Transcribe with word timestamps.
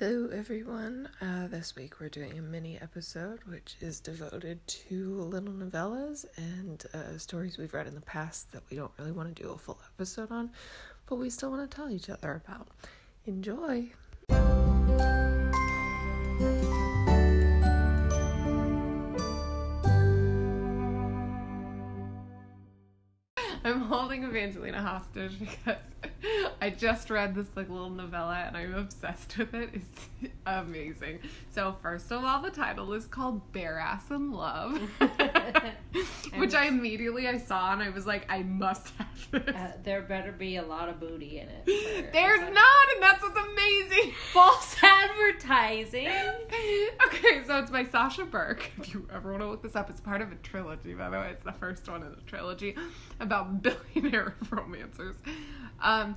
Hello, 0.00 0.30
everyone. 0.32 1.10
Uh, 1.20 1.46
this 1.48 1.76
week 1.76 2.00
we're 2.00 2.08
doing 2.08 2.38
a 2.38 2.40
mini 2.40 2.78
episode 2.80 3.40
which 3.44 3.76
is 3.82 4.00
devoted 4.00 4.66
to 4.66 5.20
little 5.20 5.52
novellas 5.52 6.24
and 6.38 6.82
uh, 6.94 7.18
stories 7.18 7.58
we've 7.58 7.74
read 7.74 7.86
in 7.86 7.94
the 7.94 8.00
past 8.00 8.50
that 8.52 8.62
we 8.70 8.78
don't 8.78 8.92
really 8.98 9.12
want 9.12 9.36
to 9.36 9.42
do 9.42 9.50
a 9.50 9.58
full 9.58 9.78
episode 9.94 10.32
on, 10.32 10.52
but 11.06 11.16
we 11.16 11.28
still 11.28 11.50
want 11.50 11.70
to 11.70 11.76
tell 11.76 11.90
each 11.90 12.08
other 12.08 12.40
about. 12.42 12.68
Enjoy! 13.26 13.90
Holding 24.20 24.36
Evangelina 24.36 24.82
hostage 24.82 25.38
because 25.38 25.76
I 26.62 26.70
just 26.70 27.10
read 27.10 27.34
this 27.34 27.48
like 27.56 27.68
little 27.68 27.90
novella 27.90 28.44
and 28.46 28.56
I'm 28.56 28.74
obsessed 28.74 29.36
with 29.38 29.54
it. 29.54 29.70
It's 29.72 30.32
amazing. 30.46 31.20
So 31.50 31.76
first 31.82 32.10
of 32.10 32.24
all, 32.24 32.42
the 32.42 32.50
title 32.50 32.92
is 32.92 33.06
called 33.06 33.52
Bare 33.52 33.78
Ass 33.78 34.10
in 34.10 34.32
Love, 34.32 34.80
which 36.36 36.54
I 36.54 36.66
immediately 36.66 37.28
I 37.28 37.38
saw 37.38 37.72
and 37.72 37.82
I 37.82 37.90
was 37.90 38.06
like, 38.06 38.26
I 38.28 38.42
must 38.42 38.92
have 38.96 39.30
this. 39.30 39.54
Uh, 39.54 39.72
there 39.84 40.02
better 40.02 40.32
be 40.32 40.56
a 40.56 40.62
lot 40.62 40.88
of 40.88 41.00
booty 41.00 41.38
in 41.38 41.48
it. 41.48 42.12
There's 42.12 42.40
not, 42.40 42.86
and 42.94 43.02
that's 43.02 43.22
what's 43.22 43.38
amazing. 43.38 44.12
false 44.32 44.69
advertising. 45.70 46.08
okay, 47.06 47.42
so 47.46 47.58
it's 47.58 47.70
by 47.70 47.84
Sasha 47.84 48.24
Burke. 48.24 48.70
If 48.78 48.92
you 48.92 49.06
ever 49.12 49.30
want 49.30 49.42
to 49.42 49.48
look 49.48 49.62
this 49.62 49.76
up, 49.76 49.90
it's 49.90 50.00
part 50.00 50.20
of 50.20 50.32
a 50.32 50.36
trilogy, 50.36 50.94
by 50.94 51.10
the 51.10 51.18
way. 51.18 51.30
It's 51.30 51.44
the 51.44 51.52
first 51.52 51.88
one 51.88 52.02
in 52.02 52.10
the 52.10 52.20
trilogy 52.22 52.76
about 53.20 53.62
billionaire 53.94 54.34
romancers. 54.50 55.16
Um, 55.80 56.16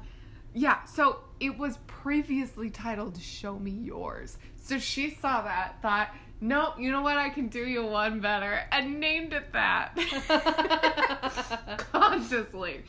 yeah, 0.53 0.83
so 0.85 1.19
it 1.39 1.57
was 1.57 1.77
previously 1.87 2.69
titled 2.69 3.19
Show 3.21 3.57
Me 3.57 3.71
Yours. 3.71 4.37
So 4.57 4.79
she 4.79 5.11
saw 5.11 5.41
that, 5.43 5.81
thought, 5.81 6.09
no, 6.41 6.73
you 6.77 6.91
know 6.91 7.01
what? 7.01 7.17
I 7.17 7.29
can 7.29 7.47
do 7.47 7.65
you 7.65 7.85
one 7.85 8.19
better, 8.19 8.61
and 8.71 8.99
named 8.99 9.33
it 9.33 9.53
that 9.53 9.95
consciously. 11.91 12.83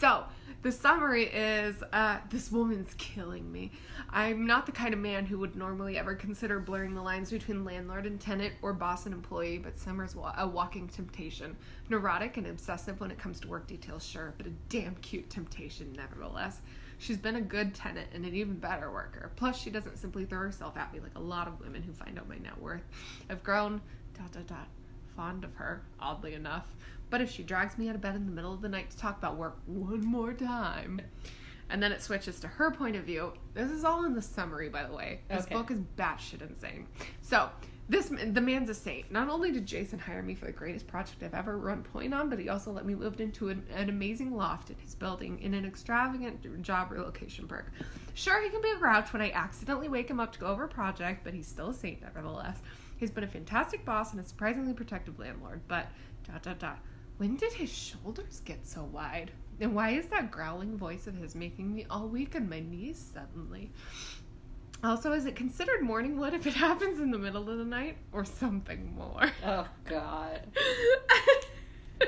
So, 0.00 0.24
the 0.62 0.72
summary 0.72 1.24
is 1.24 1.76
uh, 1.92 2.20
this 2.30 2.50
woman's 2.50 2.94
killing 2.94 3.52
me. 3.52 3.70
I'm 4.08 4.46
not 4.46 4.64
the 4.64 4.72
kind 4.72 4.94
of 4.94 5.00
man 5.00 5.26
who 5.26 5.38
would 5.40 5.56
normally 5.56 5.98
ever 5.98 6.14
consider 6.14 6.58
blurring 6.58 6.94
the 6.94 7.02
lines 7.02 7.30
between 7.30 7.66
landlord 7.66 8.06
and 8.06 8.18
tenant 8.18 8.54
or 8.62 8.72
boss 8.72 9.04
and 9.04 9.14
employee, 9.14 9.58
but 9.58 9.76
Summer's 9.76 10.16
a 10.38 10.48
walking 10.48 10.88
temptation. 10.88 11.54
Neurotic 11.90 12.38
and 12.38 12.46
obsessive 12.46 12.98
when 12.98 13.10
it 13.10 13.18
comes 13.18 13.40
to 13.40 13.48
work 13.48 13.66
details, 13.66 14.06
sure, 14.06 14.32
but 14.38 14.46
a 14.46 14.50
damn 14.70 14.94
cute 14.96 15.28
temptation 15.28 15.92
nevertheless. 15.94 16.62
She's 16.96 17.18
been 17.18 17.36
a 17.36 17.42
good 17.42 17.74
tenant 17.74 18.08
and 18.14 18.24
an 18.24 18.34
even 18.34 18.54
better 18.54 18.90
worker. 18.90 19.30
Plus, 19.36 19.60
she 19.60 19.68
doesn't 19.68 19.98
simply 19.98 20.24
throw 20.24 20.40
herself 20.40 20.78
at 20.78 20.94
me 20.94 21.00
like 21.00 21.16
a 21.16 21.20
lot 21.20 21.46
of 21.46 21.60
women 21.60 21.82
who 21.82 21.92
find 21.92 22.18
out 22.18 22.26
my 22.26 22.38
net 22.38 22.58
worth. 22.58 22.84
I've 23.28 23.42
grown, 23.42 23.82
dot, 24.16 24.32
dot, 24.32 24.46
dot, 24.46 24.68
fond 25.20 25.44
of 25.44 25.54
her, 25.56 25.82
oddly 26.00 26.32
enough. 26.32 26.66
But 27.10 27.20
if 27.20 27.30
she 27.30 27.42
drags 27.42 27.76
me 27.76 27.90
out 27.90 27.94
of 27.94 28.00
bed 28.00 28.16
in 28.16 28.24
the 28.24 28.32
middle 28.32 28.54
of 28.54 28.62
the 28.62 28.70
night 28.70 28.88
to 28.90 28.96
talk 28.96 29.18
about 29.18 29.36
work 29.36 29.58
one 29.66 30.02
more 30.02 30.32
time, 30.32 31.02
and 31.68 31.82
then 31.82 31.92
it 31.92 32.00
switches 32.00 32.40
to 32.40 32.48
her 32.48 32.70
point 32.70 32.96
of 32.96 33.04
view. 33.04 33.34
This 33.52 33.70
is 33.70 33.84
all 33.84 34.06
in 34.06 34.14
the 34.14 34.22
summary, 34.22 34.70
by 34.70 34.84
the 34.84 34.94
way. 34.94 35.20
This 35.28 35.44
Okay. 35.44 35.54
book 35.54 35.70
is 35.70 35.78
batshit 35.98 36.40
insane. 36.40 36.86
So, 37.20 37.50
this 37.90 38.06
the 38.08 38.40
man's 38.40 38.70
a 38.70 38.74
saint. 38.74 39.12
Not 39.12 39.28
only 39.28 39.52
did 39.52 39.66
Jason 39.66 39.98
hire 39.98 40.22
me 40.22 40.34
for 40.34 40.46
the 40.46 40.52
greatest 40.52 40.86
project 40.86 41.22
I've 41.22 41.34
ever 41.34 41.58
run 41.58 41.82
point 41.82 42.14
on, 42.14 42.30
but 42.30 42.38
he 42.38 42.48
also 42.48 42.72
let 42.72 42.86
me 42.86 42.94
live 42.94 43.20
into 43.20 43.50
an, 43.50 43.62
an 43.74 43.90
amazing 43.90 44.34
loft 44.34 44.70
in 44.70 44.76
his 44.78 44.94
building 44.94 45.38
in 45.42 45.52
an 45.52 45.66
extravagant 45.66 46.62
job 46.62 46.90
relocation 46.92 47.46
perk. 47.46 47.70
Sure, 48.14 48.42
he 48.42 48.48
can 48.48 48.62
be 48.62 48.70
a 48.70 48.78
grouch 48.78 49.12
when 49.12 49.20
I 49.20 49.30
accidentally 49.32 49.88
wake 49.88 50.08
him 50.08 50.18
up 50.18 50.32
to 50.32 50.38
go 50.38 50.46
over 50.46 50.64
a 50.64 50.68
project, 50.68 51.24
but 51.24 51.34
he's 51.34 51.46
still 51.48 51.70
a 51.70 51.74
saint 51.74 52.00
nevertheless. 52.00 52.56
He's 53.00 53.10
been 53.10 53.24
a 53.24 53.28
fantastic 53.28 53.86
boss 53.86 54.12
and 54.12 54.20
a 54.20 54.24
surprisingly 54.24 54.74
protective 54.74 55.18
landlord, 55.18 55.62
but 55.66 55.86
dot 56.28 56.42
dot 56.42 56.58
dot. 56.58 56.78
When 57.16 57.34
did 57.36 57.54
his 57.54 57.72
shoulders 57.72 58.42
get 58.44 58.66
so 58.66 58.84
wide? 58.84 59.30
And 59.58 59.74
why 59.74 59.90
is 59.90 60.06
that 60.08 60.30
growling 60.30 60.76
voice 60.76 61.06
of 61.06 61.16
his 61.16 61.34
making 61.34 61.74
me 61.74 61.86
all 61.88 62.08
weak 62.08 62.36
on 62.36 62.48
my 62.48 62.60
knees 62.60 63.02
suddenly? 63.12 63.70
Also, 64.84 65.12
is 65.12 65.24
it 65.24 65.34
considered 65.34 65.82
morning 65.82 66.18
wood 66.18 66.34
if 66.34 66.46
it 66.46 66.54
happens 66.68 67.00
in 67.00 67.10
the 67.10 67.18
middle 67.18 67.48
of 67.48 67.56
the 67.56 67.64
night 67.64 67.96
or 68.12 68.24
something 68.26 68.94
more? 68.94 69.30
Oh 69.46 69.66
God. 69.86 70.42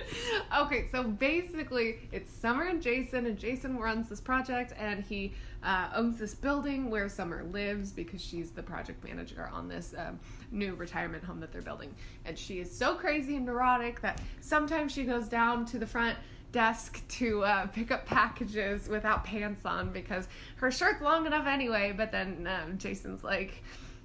okay, 0.59 0.87
so 0.91 1.03
basically, 1.03 1.99
it's 2.13 2.33
Summer 2.33 2.65
and 2.65 2.83
Jason, 2.83 3.27
and 3.27 3.39
Jason 3.39 3.79
runs 3.79 4.09
this 4.09 4.21
project, 4.21 4.73
and 4.79 5.03
he 5.03 5.33
uh, 5.63 5.91
owns 5.95 6.19
this 6.19 6.35
building 6.35 6.91
where 6.91 7.09
Summer 7.09 7.45
lives 7.45 7.93
because 7.93 8.21
she's 8.21 8.51
the 8.51 8.63
project 8.63 9.05
manager 9.05 9.49
on 9.53 9.69
this 9.69 9.95
um, 9.97 10.19
new 10.51 10.75
retirement 10.75 11.23
home 11.25 11.41
that 11.41 11.53
they're 11.53 11.63
building. 11.63 11.95
And 12.25 12.39
she 12.39 12.61
is 12.61 12.75
so 12.75 12.95
crazy 12.95 13.37
and 13.37 13.47
neurotic 13.47 14.01
that 14.03 14.21
sometimes 14.41 14.93
she 14.93 15.05
goes 15.05 15.29
down 15.29 15.67
to 15.67 15.79
the 15.79 15.87
front 15.87 16.17
desk 16.53 17.01
to 17.09 17.43
uh, 17.45 17.67
pick 17.67 17.91
up 17.91 18.05
packages 18.05 18.89
without 18.89 19.25
pants 19.25 19.65
on 19.65 19.91
because 19.91 20.29
her 20.57 20.71
shirt's 20.71 21.01
long 21.01 21.27
enough 21.27 21.47
anyway. 21.47 21.95
But 21.97 22.13
then 22.13 22.47
um, 22.47 22.79
Jason's 22.79 23.25
like, 23.25 23.63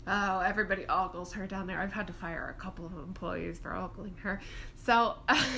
Oh, 0.09 0.39
everybody 0.39 0.85
ogles 0.87 1.33
her 1.33 1.45
down 1.45 1.67
there. 1.67 1.79
I've 1.79 1.91
had 1.91 2.07
to 2.07 2.13
fire 2.13 2.55
a 2.57 2.61
couple 2.61 2.85
of 2.85 2.93
employees 2.93 3.59
for 3.59 3.75
ogling 3.75 4.15
her. 4.23 4.39
So, 4.75 5.15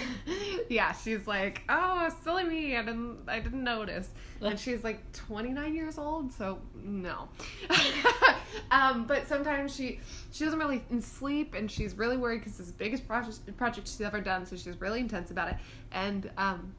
yeah, 0.70 0.92
she's 0.94 1.28
like, 1.28 1.62
"Oh, 1.70 2.10
silly 2.24 2.46
me! 2.46 2.76
I 2.76 2.82
didn't, 2.82 3.20
I 3.28 3.40
didn't 3.40 3.64
notice." 3.64 4.10
And 4.42 4.60
she's 4.60 4.84
like 4.84 5.12
29 5.14 5.76
years 5.76 6.00
old, 6.00 6.32
so 6.32 6.58
no. 6.74 7.30
um, 8.72 9.06
but 9.06 9.28
sometimes 9.28 9.76
she, 9.76 10.00
she 10.32 10.46
doesn't 10.46 10.60
really 10.60 10.84
sleep, 11.00 11.54
and 11.54 11.70
she's 11.70 11.96
really 11.96 12.18
worried 12.18 12.40
because 12.40 12.60
it's 12.60 12.70
the 12.70 12.78
biggest 12.78 13.08
project 13.08 13.56
project 13.56 13.88
she's 13.88 14.02
ever 14.02 14.20
done. 14.20 14.48
So 14.48 14.56
she's 14.56 14.82
really 14.82 15.00
intense 15.00 15.30
about 15.30 15.50
it, 15.50 15.58
and 15.92 16.32
um, 16.38 16.74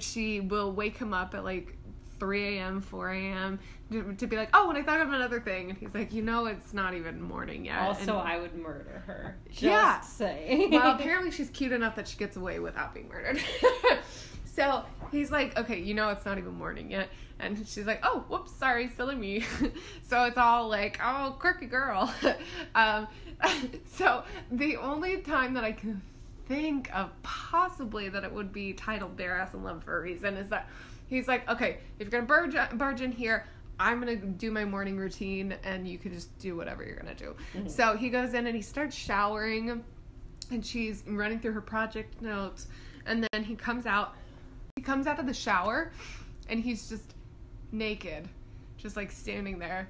she 0.00 0.40
will 0.40 0.72
wake 0.72 0.96
him 0.96 1.12
up 1.12 1.34
at 1.34 1.44
like 1.44 1.76
3 2.18 2.58
a.m., 2.58 2.80
4 2.80 3.10
a.m. 3.12 3.58
To, 3.92 4.14
to 4.14 4.26
be 4.26 4.36
like, 4.36 4.48
oh, 4.52 4.68
and 4.68 4.78
I 4.78 4.82
thought 4.82 5.00
of 5.00 5.12
another 5.12 5.40
thing. 5.40 5.70
And 5.70 5.78
he's 5.78 5.94
like, 5.94 6.12
you 6.12 6.22
know, 6.22 6.46
it's 6.46 6.74
not 6.74 6.94
even 6.94 7.20
morning 7.22 7.64
yet. 7.64 7.78
Also, 7.78 8.18
And- 8.18 8.28
I 8.28 8.38
would 8.38 8.54
murder 8.56 9.02
her. 9.06 9.36
Just 9.50 9.62
Yeah. 9.62 10.00
saying. 10.00 10.70
well, 10.72 10.94
apparently 10.98 11.30
she's 11.30 11.50
cute 11.50 11.72
enough 11.72 11.94
that 11.96 12.08
she 12.08 12.16
gets 12.16 12.36
away 12.36 12.58
without 12.58 12.94
being 12.94 13.08
murdered. 13.08 13.40
so 14.44 14.84
he's 15.12 15.30
like, 15.30 15.56
okay, 15.58 15.78
you 15.80 15.94
know, 15.94 16.08
it's 16.08 16.24
not 16.24 16.38
even 16.38 16.54
morning 16.54 16.90
yet. 16.90 17.08
And 17.38 17.58
she's 17.68 17.86
like, 17.86 18.00
oh, 18.02 18.24
whoops, 18.28 18.50
sorry, 18.52 18.88
silly 18.88 19.14
me. 19.14 19.44
so 20.02 20.24
it's 20.24 20.38
all 20.38 20.68
like, 20.68 20.98
oh, 21.04 21.36
quirky 21.38 21.66
girl. 21.66 22.12
um, 22.74 23.06
so 23.92 24.24
the 24.50 24.76
only 24.78 25.18
time 25.18 25.52
that 25.54 25.62
I 25.64 25.72
can 25.72 26.00
think 26.46 26.94
of 26.94 27.10
possibly 27.22 28.08
that 28.08 28.24
it 28.24 28.32
would 28.32 28.52
be 28.52 28.72
titled 28.72 29.16
Bare 29.16 29.36
Ass 29.38 29.54
in 29.54 29.62
Love 29.62 29.84
for 29.84 29.98
a 29.98 30.00
reason 30.00 30.36
is 30.36 30.48
that 30.48 30.68
he's 31.08 31.28
like, 31.28 31.48
okay, 31.48 31.78
if 31.98 32.10
you're 32.10 32.22
gonna 32.22 32.26
barge, 32.26 32.56
barge 32.78 33.00
in 33.00 33.12
here, 33.12 33.46
I'm 33.78 33.98
gonna 34.00 34.16
do 34.16 34.50
my 34.50 34.64
morning 34.64 34.96
routine 34.96 35.54
and 35.64 35.86
you 35.86 35.98
can 35.98 36.12
just 36.12 36.36
do 36.38 36.56
whatever 36.56 36.84
you're 36.84 36.96
gonna 36.96 37.14
do. 37.14 37.34
Mm-hmm. 37.54 37.68
So 37.68 37.96
he 37.96 38.08
goes 38.08 38.34
in 38.34 38.46
and 38.46 38.56
he 38.56 38.62
starts 38.62 38.96
showering 38.96 39.84
and 40.50 40.64
she's 40.64 41.02
running 41.06 41.40
through 41.40 41.52
her 41.52 41.60
project 41.60 42.20
notes 42.22 42.68
and 43.06 43.26
then 43.32 43.44
he 43.44 43.54
comes 43.54 43.86
out 43.86 44.14
he 44.76 44.82
comes 44.82 45.06
out 45.06 45.18
of 45.18 45.26
the 45.26 45.34
shower 45.34 45.90
and 46.48 46.60
he's 46.60 46.88
just 46.88 47.14
naked 47.72 48.28
just 48.76 48.96
like 48.96 49.10
standing 49.10 49.58
there 49.58 49.88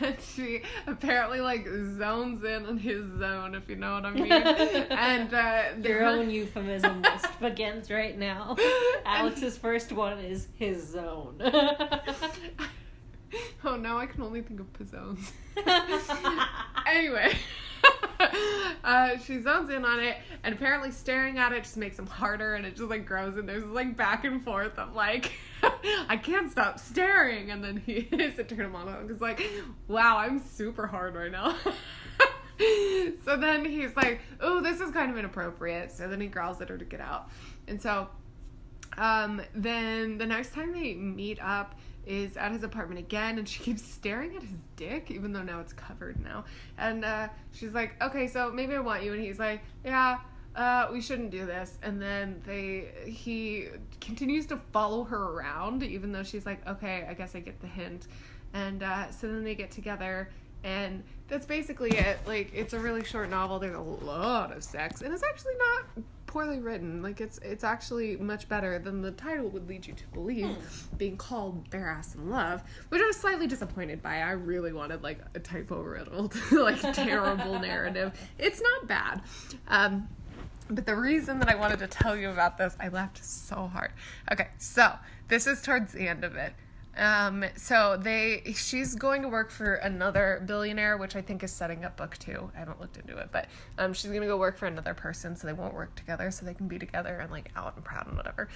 and 0.00 0.16
she 0.20 0.62
apparently 0.86 1.40
like 1.40 1.66
zones 1.96 2.42
in 2.44 2.66
on 2.66 2.78
his 2.78 3.06
zone 3.18 3.54
if 3.54 3.68
you 3.68 3.76
know 3.76 3.94
what 3.94 4.04
i 4.06 4.10
mean 4.10 4.32
and 4.32 5.34
uh 5.34 5.62
Your 5.82 6.04
own 6.04 6.30
euphemism 6.30 7.02
list 7.02 7.26
begins 7.40 7.90
right 7.90 8.16
now. 8.18 8.56
Alex's 9.04 9.58
first 9.58 9.92
one 9.92 10.18
is 10.18 10.48
his 10.54 10.88
zone. 10.88 11.40
oh 13.64 13.76
no 13.76 13.98
i 13.98 14.06
can 14.06 14.22
only 14.22 14.40
think 14.40 14.58
of 14.60 14.72
pizzones 14.72 15.32
anyway 16.86 17.36
uh, 18.84 19.18
she 19.18 19.40
zones 19.40 19.70
in 19.70 19.84
on 19.84 20.00
it 20.00 20.16
and 20.42 20.54
apparently 20.54 20.90
staring 20.90 21.38
at 21.38 21.52
it 21.52 21.62
just 21.62 21.76
makes 21.76 21.98
him 21.98 22.06
harder 22.06 22.54
and 22.54 22.66
it 22.66 22.76
just 22.76 22.88
like 22.88 23.06
grows 23.06 23.36
and 23.36 23.48
there's 23.48 23.64
like 23.64 23.96
back 23.96 24.24
and 24.24 24.42
forth 24.42 24.78
of 24.78 24.94
like 24.94 25.32
i 26.08 26.16
can't 26.16 26.50
stop 26.50 26.78
staring. 26.78 27.50
And 27.50 27.62
then 27.62 27.82
he 27.84 28.00
his 28.10 28.38
internal 28.38 28.70
monologue 28.70 29.10
is 29.10 29.20
like 29.20 29.42
wow 29.86 30.18
i'm 30.18 30.38
super 30.40 30.86
hard 30.86 31.14
right 31.14 31.32
now. 31.32 31.56
So 33.24 33.36
then 33.36 33.64
he's 33.64 33.94
like 33.94 34.20
oh 34.40 34.60
this 34.60 34.80
is 34.80 34.90
kind 34.90 35.12
of 35.12 35.16
inappropriate. 35.16 35.92
So 35.92 36.08
then 36.08 36.20
he 36.20 36.26
growls 36.26 36.60
at 36.60 36.68
her 36.68 36.76
to 36.76 36.84
get 36.84 37.00
out. 37.00 37.28
And 37.68 37.80
so 37.80 38.08
um, 38.96 39.40
then 39.54 40.18
the 40.18 40.26
next 40.26 40.52
time 40.52 40.72
they 40.72 40.94
meet 40.94 41.38
up 41.40 41.76
is 42.08 42.36
at 42.36 42.52
his 42.52 42.62
apartment 42.62 42.98
again, 42.98 43.38
and 43.38 43.48
she 43.48 43.62
keeps 43.64 43.82
staring 43.82 44.34
at 44.34 44.42
his 44.42 44.58
dick, 44.76 45.10
even 45.10 45.32
though 45.32 45.42
now 45.42 45.60
it's 45.60 45.72
covered 45.72 46.22
now. 46.22 46.44
And 46.78 47.04
uh, 47.04 47.28
she's 47.52 47.74
like, 47.74 47.94
"Okay, 48.02 48.26
so 48.26 48.50
maybe 48.50 48.74
I 48.74 48.80
want 48.80 49.02
you," 49.02 49.12
and 49.12 49.22
he's 49.22 49.38
like, 49.38 49.62
"Yeah." 49.84 50.18
uh, 50.58 50.88
we 50.92 51.00
shouldn't 51.00 51.30
do 51.30 51.46
this. 51.46 51.78
And 51.82 52.02
then 52.02 52.42
they 52.44 52.88
he 53.06 53.68
continues 54.00 54.46
to 54.46 54.56
follow 54.72 55.04
her 55.04 55.22
around, 55.22 55.82
even 55.82 56.12
though 56.12 56.24
she's 56.24 56.44
like, 56.44 56.66
okay, 56.66 57.06
I 57.08 57.14
guess 57.14 57.34
I 57.34 57.40
get 57.40 57.60
the 57.60 57.68
hint. 57.68 58.08
And 58.52 58.82
uh, 58.82 59.10
so 59.10 59.28
then 59.28 59.44
they 59.44 59.54
get 59.54 59.70
together, 59.70 60.30
and 60.64 61.04
that's 61.28 61.46
basically 61.46 61.90
it. 61.90 62.18
Like, 62.26 62.50
it's 62.54 62.72
a 62.72 62.78
really 62.78 63.04
short 63.04 63.30
novel. 63.30 63.58
There's 63.58 63.76
a 63.76 63.80
lot 63.80 64.52
of 64.52 64.64
sex, 64.64 65.02
and 65.02 65.12
it's 65.12 65.22
actually 65.22 65.54
not 65.58 66.04
poorly 66.28 66.60
written. 66.60 67.02
Like, 67.02 67.20
it's 67.20 67.38
it's 67.38 67.64
actually 67.64 68.16
much 68.16 68.48
better 68.48 68.78
than 68.78 69.02
the 69.02 69.10
title 69.10 69.48
would 69.48 69.68
lead 69.68 69.86
you 69.86 69.94
to 69.94 70.06
believe, 70.12 70.56
being 70.96 71.16
called 71.16 71.68
Bare 71.70 71.88
Ass 71.88 72.14
in 72.14 72.30
Love, 72.30 72.62
which 72.90 73.02
I 73.02 73.06
was 73.06 73.16
slightly 73.16 73.48
disappointed 73.48 74.00
by. 74.00 74.18
I 74.18 74.30
really 74.30 74.72
wanted 74.72 75.02
like 75.02 75.18
a 75.34 75.40
typo 75.40 75.82
riddled, 75.82 76.36
like 76.52 76.80
terrible 76.94 77.58
narrative. 77.60 78.12
It's 78.38 78.60
not 78.60 78.86
bad. 78.86 79.22
Um, 79.66 80.08
but 80.70 80.86
the 80.86 80.94
reason 80.94 81.38
that 81.40 81.48
I 81.48 81.54
wanted 81.56 81.80
to 81.80 81.86
tell 81.88 82.16
you 82.16 82.30
about 82.30 82.58
this, 82.58 82.76
I 82.78 82.88
laughed 82.88 83.24
so 83.24 83.66
hard. 83.66 83.90
Okay, 84.30 84.48
so 84.58 84.92
this 85.28 85.46
is 85.46 85.62
towards 85.62 85.92
the 85.92 86.06
end 86.06 86.24
of 86.24 86.36
it. 86.36 86.52
Um, 86.98 87.44
so 87.56 87.96
they, 87.96 88.42
she's 88.56 88.94
going 88.94 89.22
to 89.22 89.28
work 89.28 89.50
for 89.50 89.74
another 89.74 90.42
billionaire, 90.46 90.96
which 90.96 91.14
I 91.14 91.22
think 91.22 91.42
is 91.42 91.52
setting 91.52 91.84
up 91.84 91.96
book 91.96 92.16
two. 92.18 92.50
I 92.54 92.58
haven't 92.58 92.80
looked 92.80 92.96
into 92.96 93.16
it, 93.16 93.28
but 93.30 93.46
um, 93.78 93.92
she's 93.92 94.10
gonna 94.10 94.26
go 94.26 94.36
work 94.36 94.58
for 94.58 94.66
another 94.66 94.94
person, 94.94 95.36
so 95.36 95.46
they 95.46 95.52
won't 95.52 95.74
work 95.74 95.94
together, 95.94 96.30
so 96.30 96.44
they 96.44 96.54
can 96.54 96.68
be 96.68 96.78
together 96.78 97.18
and 97.18 97.30
like 97.30 97.50
out 97.56 97.76
and 97.76 97.84
proud 97.84 98.08
and 98.08 98.16
whatever. 98.16 98.48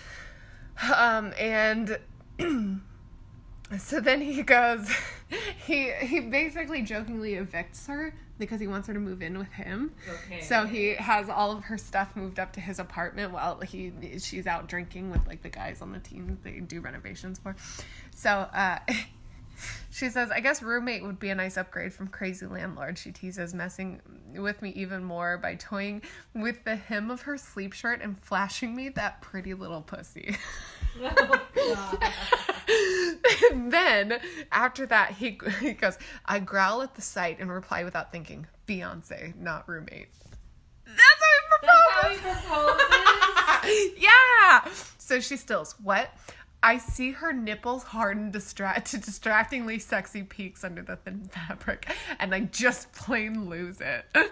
Um, 0.94 1.32
and 1.38 1.98
so 3.78 4.00
then 4.00 4.20
he 4.20 4.42
goes, 4.42 4.90
he 5.66 5.92
he 5.92 6.20
basically 6.20 6.82
jokingly 6.82 7.34
evicts 7.34 7.86
her 7.86 8.14
because 8.38 8.60
he 8.60 8.66
wants 8.66 8.88
her 8.88 8.94
to 8.94 9.00
move 9.00 9.22
in 9.22 9.38
with 9.38 9.52
him. 9.52 9.92
Okay. 10.26 10.40
So 10.40 10.66
he 10.66 10.94
has 10.94 11.28
all 11.28 11.52
of 11.52 11.64
her 11.64 11.78
stuff 11.78 12.16
moved 12.16 12.38
up 12.38 12.52
to 12.52 12.60
his 12.60 12.78
apartment 12.78 13.32
while 13.32 13.60
he 13.60 13.92
she's 14.18 14.46
out 14.46 14.68
drinking 14.68 15.10
with 15.10 15.26
like 15.26 15.42
the 15.42 15.48
guys 15.48 15.80
on 15.80 15.92
the 15.92 16.00
team 16.00 16.38
they 16.42 16.60
do 16.60 16.80
renovations 16.80 17.38
for. 17.38 17.54
So 18.14 18.30
uh, 18.30 18.78
she 19.90 20.08
says, 20.10 20.30
"I 20.30 20.40
guess 20.40 20.62
roommate 20.62 21.02
would 21.02 21.18
be 21.18 21.30
a 21.30 21.34
nice 21.34 21.56
upgrade 21.56 21.92
from 21.92 22.08
crazy 22.08 22.46
landlord." 22.46 22.98
She 22.98 23.12
teases, 23.12 23.54
messing 23.54 24.00
with 24.34 24.60
me 24.60 24.70
even 24.70 25.04
more 25.04 25.38
by 25.38 25.54
toying 25.54 26.02
with 26.34 26.64
the 26.64 26.76
hem 26.76 27.10
of 27.10 27.22
her 27.22 27.36
sleep 27.36 27.72
shirt 27.72 28.00
and 28.02 28.18
flashing 28.18 28.74
me 28.74 28.88
that 28.90 29.22
pretty 29.22 29.54
little 29.54 29.82
pussy. 29.82 30.36
then 33.54 34.20
after 34.50 34.86
that 34.86 35.12
he 35.12 35.38
he 35.60 35.72
goes, 35.72 35.98
I 36.24 36.38
growl 36.38 36.82
at 36.82 36.94
the 36.94 37.02
sight 37.02 37.38
and 37.40 37.50
reply 37.50 37.84
without 37.84 38.12
thinking, 38.12 38.46
fiance, 38.66 39.34
not 39.38 39.68
roommate. 39.68 40.08
That's 40.86 41.00
how 41.00 41.30
he 41.60 41.66
That's 41.66 41.90
how 41.92 42.08
he 42.10 42.16
proposes. 43.64 43.96
yeah. 44.02 44.68
So 44.98 45.20
she 45.20 45.36
stills. 45.36 45.74
What? 45.82 46.10
I 46.64 46.78
see 46.78 47.10
her 47.12 47.32
nipples 47.32 47.82
harden 47.82 48.30
distract 48.30 48.92
to 48.92 48.98
distractingly 48.98 49.80
sexy 49.80 50.22
peaks 50.22 50.62
under 50.62 50.82
the 50.82 50.94
thin 50.94 51.28
fabric, 51.28 51.92
and 52.20 52.32
I 52.32 52.40
just 52.40 52.92
plain 52.92 53.48
lose 53.48 53.80
it. 53.80 54.04
I 54.14 54.28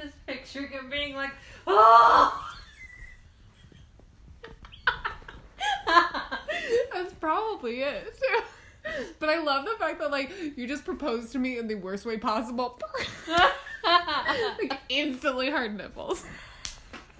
just 0.00 0.24
picture 0.26 0.66
him 0.66 0.88
being 0.88 1.16
like, 1.16 1.32
oh. 1.66 2.44
That's 5.86 7.06
probably 7.20 7.82
is. 7.82 8.20
But 9.18 9.28
I 9.28 9.42
love 9.42 9.66
the 9.66 9.74
fact 9.78 9.98
that 9.98 10.10
like 10.10 10.32
you 10.56 10.66
just 10.66 10.84
proposed 10.84 11.32
to 11.32 11.38
me 11.38 11.58
in 11.58 11.68
the 11.68 11.74
worst 11.74 12.06
way 12.06 12.16
possible. 12.16 12.80
like 13.86 14.80
instantly 14.88 15.50
hard 15.50 15.76
nipples. 15.76 16.24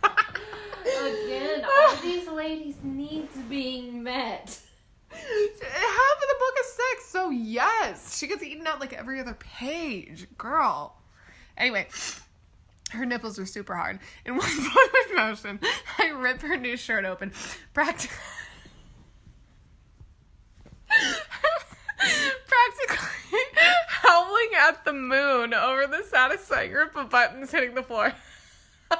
Again, 0.02 1.64
all 1.88 1.96
these 1.96 2.28
ladies' 2.28 2.76
needs 2.82 3.36
being 3.48 4.02
met. 4.02 4.58
Half 5.10 5.20
of 5.20 6.28
the 6.28 6.36
book 6.38 6.54
is 6.60 6.72
sex, 6.72 7.06
so 7.06 7.30
yes, 7.30 8.18
she 8.18 8.26
gets 8.26 8.42
eaten 8.42 8.66
out 8.66 8.80
like 8.80 8.92
every 8.92 9.20
other 9.20 9.34
page, 9.34 10.26
girl. 10.36 10.96
Anyway, 11.56 11.88
her 12.92 13.04
nipples 13.04 13.38
are 13.38 13.46
super 13.46 13.74
hard. 13.74 13.98
In 14.24 14.36
one 14.36 14.46
forward 14.48 15.16
motion, 15.16 15.60
I 15.98 16.10
rip 16.10 16.42
her 16.42 16.56
new 16.56 16.76
shirt 16.76 17.04
open. 17.04 17.32
Practically 17.74 18.16
at 24.58 24.84
the 24.84 24.92
moon 24.92 25.54
over 25.54 25.86
the 25.86 26.02
satisfying 26.02 26.72
grip 26.72 26.96
of 26.96 27.10
buttons 27.10 27.50
hitting 27.50 27.74
the 27.74 27.82
floor. 27.82 28.12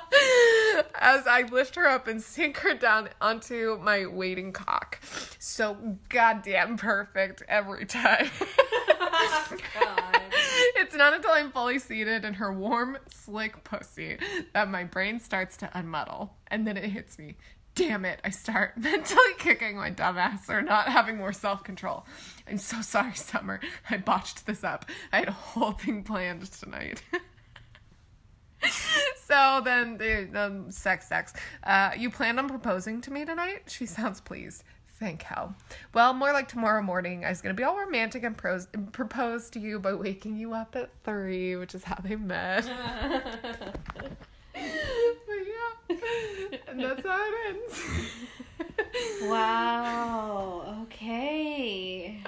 As 1.00 1.26
I 1.26 1.49
lift 1.50 1.75
her 1.76 1.87
up 1.87 2.06
and 2.06 2.22
sink 2.22 2.58
her 2.58 2.75
down 2.75 3.08
onto 3.20 3.78
my 3.82 4.06
waiting 4.06 4.52
cock. 4.52 5.00
So 5.38 5.99
goddamn 6.08 6.76
perfect 6.76 7.43
every 7.49 7.87
time. 7.87 8.31
God. 9.75 10.20
It's 10.76 10.94
not 10.94 11.12
until 11.12 11.32
I'm 11.32 11.50
fully 11.50 11.78
seated 11.78 12.25
in 12.25 12.34
her 12.34 12.52
warm, 12.52 12.99
slick 13.08 13.62
pussy 13.64 14.19
that 14.54 14.70
my 14.70 14.84
brain 14.84 15.20
starts 15.20 15.56
to 15.58 15.66
unmuddle. 15.75 16.31
And 16.49 16.66
then 16.66 16.76
it 16.76 16.84
hits 16.84 17.19
me. 17.19 17.37
Damn 17.78 18.04
it, 18.04 18.20
I 18.25 18.30
start 18.30 18.72
mentally 18.76 19.34
kicking 19.38 19.76
my 19.76 19.90
dumb 19.90 20.19
ass 20.19 20.46
for 20.46 20.60
not 20.60 20.88
having 20.88 21.16
more 21.16 21.32
self 21.32 21.62
control. 21.62 22.04
I'm 22.48 22.58
so 22.58 22.80
sorry, 22.80 23.14
Summer. 23.14 23.60
I 23.88 23.98
botched 23.98 24.46
this 24.46 24.64
up. 24.64 24.84
I 25.12 25.20
had 25.20 25.28
a 25.28 25.32
whole 25.32 25.70
thing 25.70 26.02
planned 26.02 26.50
tonight. 26.50 27.02
so 29.16 29.62
then, 29.64 29.96
the 29.96 30.66
sex, 30.70 31.08
sex. 31.08 31.34
Uh, 31.62 31.92
you 31.96 32.10
plan 32.10 32.40
on 32.40 32.48
proposing 32.48 33.00
to 33.02 33.12
me 33.12 33.25
tonight? 33.25 33.62
She 33.69 33.86
sounds 33.86 34.20
pleased. 34.20 34.64
Thank 34.98 35.22
hell. 35.22 35.54
Well, 35.94 36.14
more 36.14 36.32
like 36.32 36.48
tomorrow 36.48 36.82
morning, 36.82 37.25
I 37.25 37.28
was 37.28 37.40
gonna 37.40 37.54
be 37.54 37.62
all 37.62 37.78
romantic 37.78 38.25
and, 38.25 38.36
pros- 38.36 38.66
and 38.75 38.92
propose 38.92 39.50
to 39.50 39.60
you 39.60 39.78
by 39.78 39.94
waking 39.94 40.36
you 40.36 40.52
up 40.52 40.75
at 40.75 40.90
three, 41.04 41.54
which 41.54 41.76
is 41.76 41.84
how 41.84 42.00
they 42.02 42.16
met. 42.16 42.69
but 46.78 46.84
yeah, 46.84 46.90
and 46.90 46.98
that's 46.98 47.06
how 47.06 47.19
it 47.20 47.34
ends. 47.48 49.22
wow. 49.22 50.78
Okay. 50.82 52.22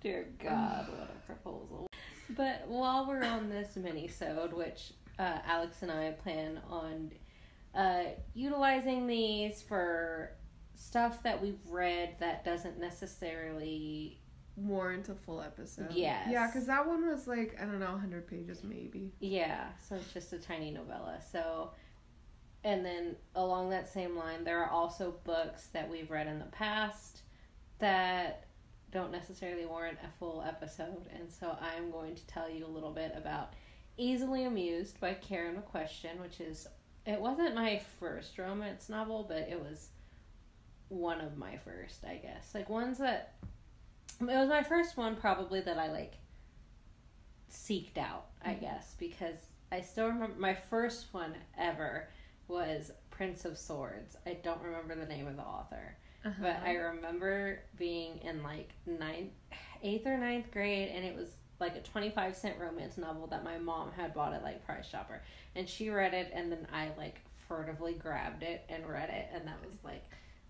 Dear 0.00 0.26
God, 0.42 0.88
what 0.90 1.10
a 1.10 1.26
proposal. 1.26 1.86
But 2.30 2.64
while 2.66 3.06
we're 3.06 3.24
on 3.24 3.48
this 3.48 3.76
mini-sode, 3.76 4.52
which 4.52 4.92
uh, 5.18 5.38
Alex 5.46 5.82
and 5.82 5.90
I 5.90 6.10
plan 6.12 6.60
on 6.68 7.12
uh, 7.74 8.04
utilizing 8.34 9.06
these 9.06 9.62
for 9.62 10.32
stuff 10.74 11.22
that 11.22 11.40
we've 11.40 11.60
read 11.68 12.16
that 12.20 12.44
doesn't 12.44 12.78
necessarily 12.78 14.18
Warrant 14.56 15.08
a 15.08 15.14
full 15.14 15.40
episode. 15.40 15.88
Yes. 15.92 16.28
Yeah, 16.30 16.46
because 16.46 16.66
that 16.66 16.86
one 16.86 17.08
was 17.08 17.26
like 17.26 17.56
I 17.60 17.64
don't 17.64 17.80
know, 17.80 17.98
hundred 17.98 18.28
pages 18.28 18.62
maybe. 18.62 19.12
Yeah, 19.18 19.64
so 19.88 19.96
it's 19.96 20.12
just 20.12 20.32
a 20.32 20.38
tiny 20.38 20.70
novella. 20.70 21.18
So, 21.32 21.72
and 22.64 22.84
then 22.84 23.14
along 23.36 23.70
that 23.70 23.92
same 23.92 24.16
line, 24.16 24.42
there 24.42 24.62
are 24.62 24.70
also 24.70 25.14
books 25.24 25.68
that 25.74 25.88
we've 25.88 26.10
read 26.10 26.26
in 26.26 26.38
the 26.38 26.46
past 26.46 27.20
that 27.78 28.46
don't 28.90 29.12
necessarily 29.12 29.66
warrant 29.66 29.98
a 30.02 30.18
full 30.18 30.42
episode. 30.46 31.06
And 31.14 31.30
so 31.30 31.56
I'm 31.60 31.90
going 31.90 32.14
to 32.14 32.26
tell 32.26 32.48
you 32.48 32.64
a 32.64 32.66
little 32.66 32.92
bit 32.92 33.12
about 33.14 33.52
Easily 33.98 34.44
Amused 34.44 34.98
by 34.98 35.12
Karen 35.14 35.56
McQuestion, 35.56 36.18
which 36.20 36.40
is, 36.40 36.66
it 37.04 37.20
wasn't 37.20 37.54
my 37.54 37.82
first 38.00 38.38
romance 38.38 38.88
novel, 38.88 39.26
but 39.28 39.48
it 39.50 39.60
was 39.60 39.88
one 40.88 41.20
of 41.20 41.36
my 41.36 41.58
first, 41.58 42.02
I 42.04 42.16
guess. 42.16 42.54
Like 42.54 42.70
ones 42.70 42.96
that, 42.98 43.34
it 44.20 44.26
was 44.26 44.48
my 44.48 44.62
first 44.62 44.96
one 44.96 45.16
probably 45.16 45.60
that 45.60 45.76
I 45.76 45.92
like 45.92 46.14
seeked 47.52 47.98
out, 47.98 48.26
I 48.42 48.50
mm-hmm. 48.50 48.60
guess, 48.60 48.94
because 48.98 49.36
I 49.70 49.82
still 49.82 50.06
remember 50.06 50.38
my 50.38 50.54
first 50.54 51.12
one 51.12 51.34
ever 51.58 52.08
was 52.48 52.90
Prince 53.10 53.44
of 53.44 53.56
Swords. 53.58 54.16
I 54.26 54.34
don't 54.42 54.60
remember 54.62 54.94
the 54.94 55.06
name 55.06 55.26
of 55.26 55.36
the 55.36 55.42
author, 55.42 55.96
Uh-huh. 56.24 56.34
but 56.40 56.56
I 56.64 56.74
remember 56.74 57.60
being 57.78 58.18
in 58.18 58.42
like 58.42 58.70
ninth, 58.86 59.32
eighth 59.82 60.06
or 60.06 60.16
ninth 60.16 60.50
grade, 60.50 60.88
and 60.94 61.04
it 61.04 61.14
was 61.14 61.28
like 61.60 61.76
a 61.76 61.80
twenty-five 61.80 62.34
cent 62.36 62.58
romance 62.58 62.98
novel 62.98 63.26
that 63.28 63.44
my 63.44 63.58
mom 63.58 63.92
had 63.92 64.12
bought 64.14 64.32
at 64.34 64.42
like 64.42 64.64
Price 64.66 64.88
Chopper, 64.90 65.22
and 65.54 65.68
she 65.68 65.90
read 65.90 66.14
it, 66.14 66.30
and 66.34 66.50
then 66.50 66.66
I 66.72 66.90
like 66.98 67.20
furtively 67.48 67.92
grabbed 67.94 68.42
it 68.42 68.64
and 68.68 68.86
read 68.88 69.10
it, 69.10 69.28
and 69.34 69.46
that 69.46 69.58
was 69.64 69.74
like 69.84 70.04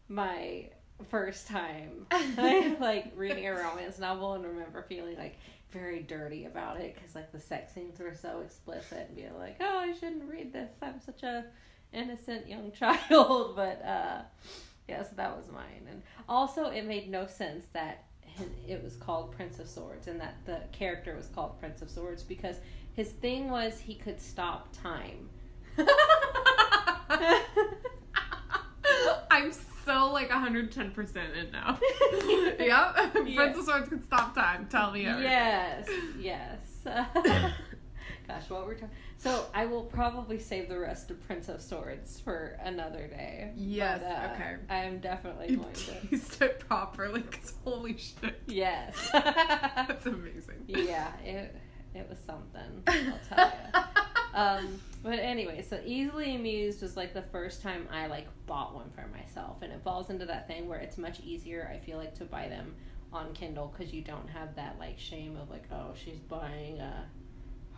my 0.09 0.69
first 1.11 1.49
time 1.49 2.07
like 2.81 3.13
reading 3.17 3.47
a 3.49 3.53
romance 3.53 3.99
novel 3.99 4.35
and 4.35 4.45
remember 4.45 4.83
feeling 4.89 5.17
like 5.19 5.37
very 5.73 6.03
dirty 6.03 6.45
about 6.45 6.79
it 6.81 6.95
because 6.95 7.17
like 7.17 7.33
the 7.33 7.41
sex 7.41 7.75
scenes 7.75 7.99
were 7.99 8.15
so 8.15 8.41
explicit 8.45 9.07
and 9.09 9.17
being 9.17 9.37
like 9.37 9.57
oh 9.61 9.79
i 9.79 9.93
shouldn't 9.93 10.23
read 10.31 10.53
this 10.53 10.71
i'm 10.83 11.01
such 11.01 11.25
a 11.25 11.45
innocent 11.95 12.49
young 12.49 12.73
child 12.79 13.55
but 13.57 13.83
uh 13.85 14.23
yeah 14.89 15.03
so 15.03 15.11
that 15.17 15.37
was 15.37 15.51
mine 15.51 15.87
and 15.91 16.03
also 16.29 16.67
it 16.67 16.85
made 16.85 17.09
no 17.11 17.27
sense 17.27 17.67
that 17.73 18.05
it 18.67 18.83
was 18.83 18.97
called 18.97 19.33
Prince 19.33 19.59
of 19.59 19.69
Swords, 19.69 20.09
and 20.09 20.21
that 20.21 20.37
the 20.45 20.61
character 20.73 21.15
was 21.17 21.29
called 21.29 21.59
Prince 21.59 21.83
of 21.83 21.91
Swords 21.91 22.23
because 22.23 22.57
his 22.95 23.11
thing 23.11 23.51
was 23.51 23.81
he 23.81 23.95
could 23.95 24.21
stop 24.21 24.69
time. 24.73 25.29
I'm 29.31 29.53
so 29.85 30.11
like 30.13 30.31
110% 30.31 31.37
in 31.37 31.51
now. 31.53 31.79
yep. 32.59 33.13
Prince 33.13 33.59
of 33.59 33.65
Swords 33.65 33.89
could 33.89 34.05
stop 34.05 34.35
time. 34.35 34.67
Tell 34.71 34.93
me 34.93 35.07
everything. 35.07 35.31
Yes, 35.31 35.89
yes. 36.21 37.55
Gosh, 38.27 38.49
what 38.49 38.67
we're 38.67 38.75
talking. 38.75 38.91
So 39.19 39.47
I 39.55 39.67
will 39.67 39.85
probably 39.85 40.39
save 40.39 40.69
the 40.69 40.79
rest 40.79 41.11
of 41.11 41.25
Prince 41.27 41.49
of 41.49 41.61
Swords 41.61 42.21
for 42.21 42.59
another 42.63 43.07
day. 43.07 43.53
Yes. 43.57 44.03
But, 44.03 44.11
uh, 44.11 44.35
okay. 44.35 44.57
I'm 44.71 44.99
definitely 45.01 45.57
going 45.57 45.73
to. 45.73 46.07
Taste 46.09 46.41
it 46.43 46.61
properly, 46.61 47.23
cause 47.23 47.53
holy 47.65 47.99
shit. 47.99 48.41
Yes. 48.47 49.11
That's 49.13 50.07
amazing. 50.07 50.65
yeah, 50.67 51.17
it 51.19 51.55
it 51.95 52.09
was 52.09 52.19
something. 52.27 52.83
I'll 52.87 53.37
tell 53.37 53.47
you. 53.47 53.81
Um, 54.35 54.81
but 55.05 55.21
anyway, 55.21 55.63
so 55.63 55.81
easily 55.87 56.35
amused 56.35 56.83
was 56.83 56.97
like 56.97 57.15
the 57.15 57.23
first 57.23 57.63
time 57.63 57.87
I 57.91 58.09
like 58.09 58.27
bought 58.47 58.75
one 58.75 58.91
for 58.91 59.07
myself, 59.17 59.63
and 59.63 59.73
it 59.73 59.81
falls 59.85 60.11
into 60.11 60.27
that 60.27 60.49
thing 60.49 60.69
where 60.69 60.81
it's 60.81 60.99
much 60.99 61.21
easier. 61.21 61.71
I 61.73 61.79
feel 61.79 61.99
like 61.99 62.17
to 62.17 62.25
buy 62.25 62.49
them 62.49 62.75
on 63.13 63.33
Kindle 63.33 63.73
because 63.73 63.95
you 63.95 64.03
don't 64.03 64.29
have 64.29 64.57
that 64.57 64.77
like 64.81 64.99
shame 64.99 65.37
of 65.37 65.51
like, 65.51 65.65
oh, 65.71 65.93
she's 65.95 66.19
buying 66.19 66.81
a 66.81 67.07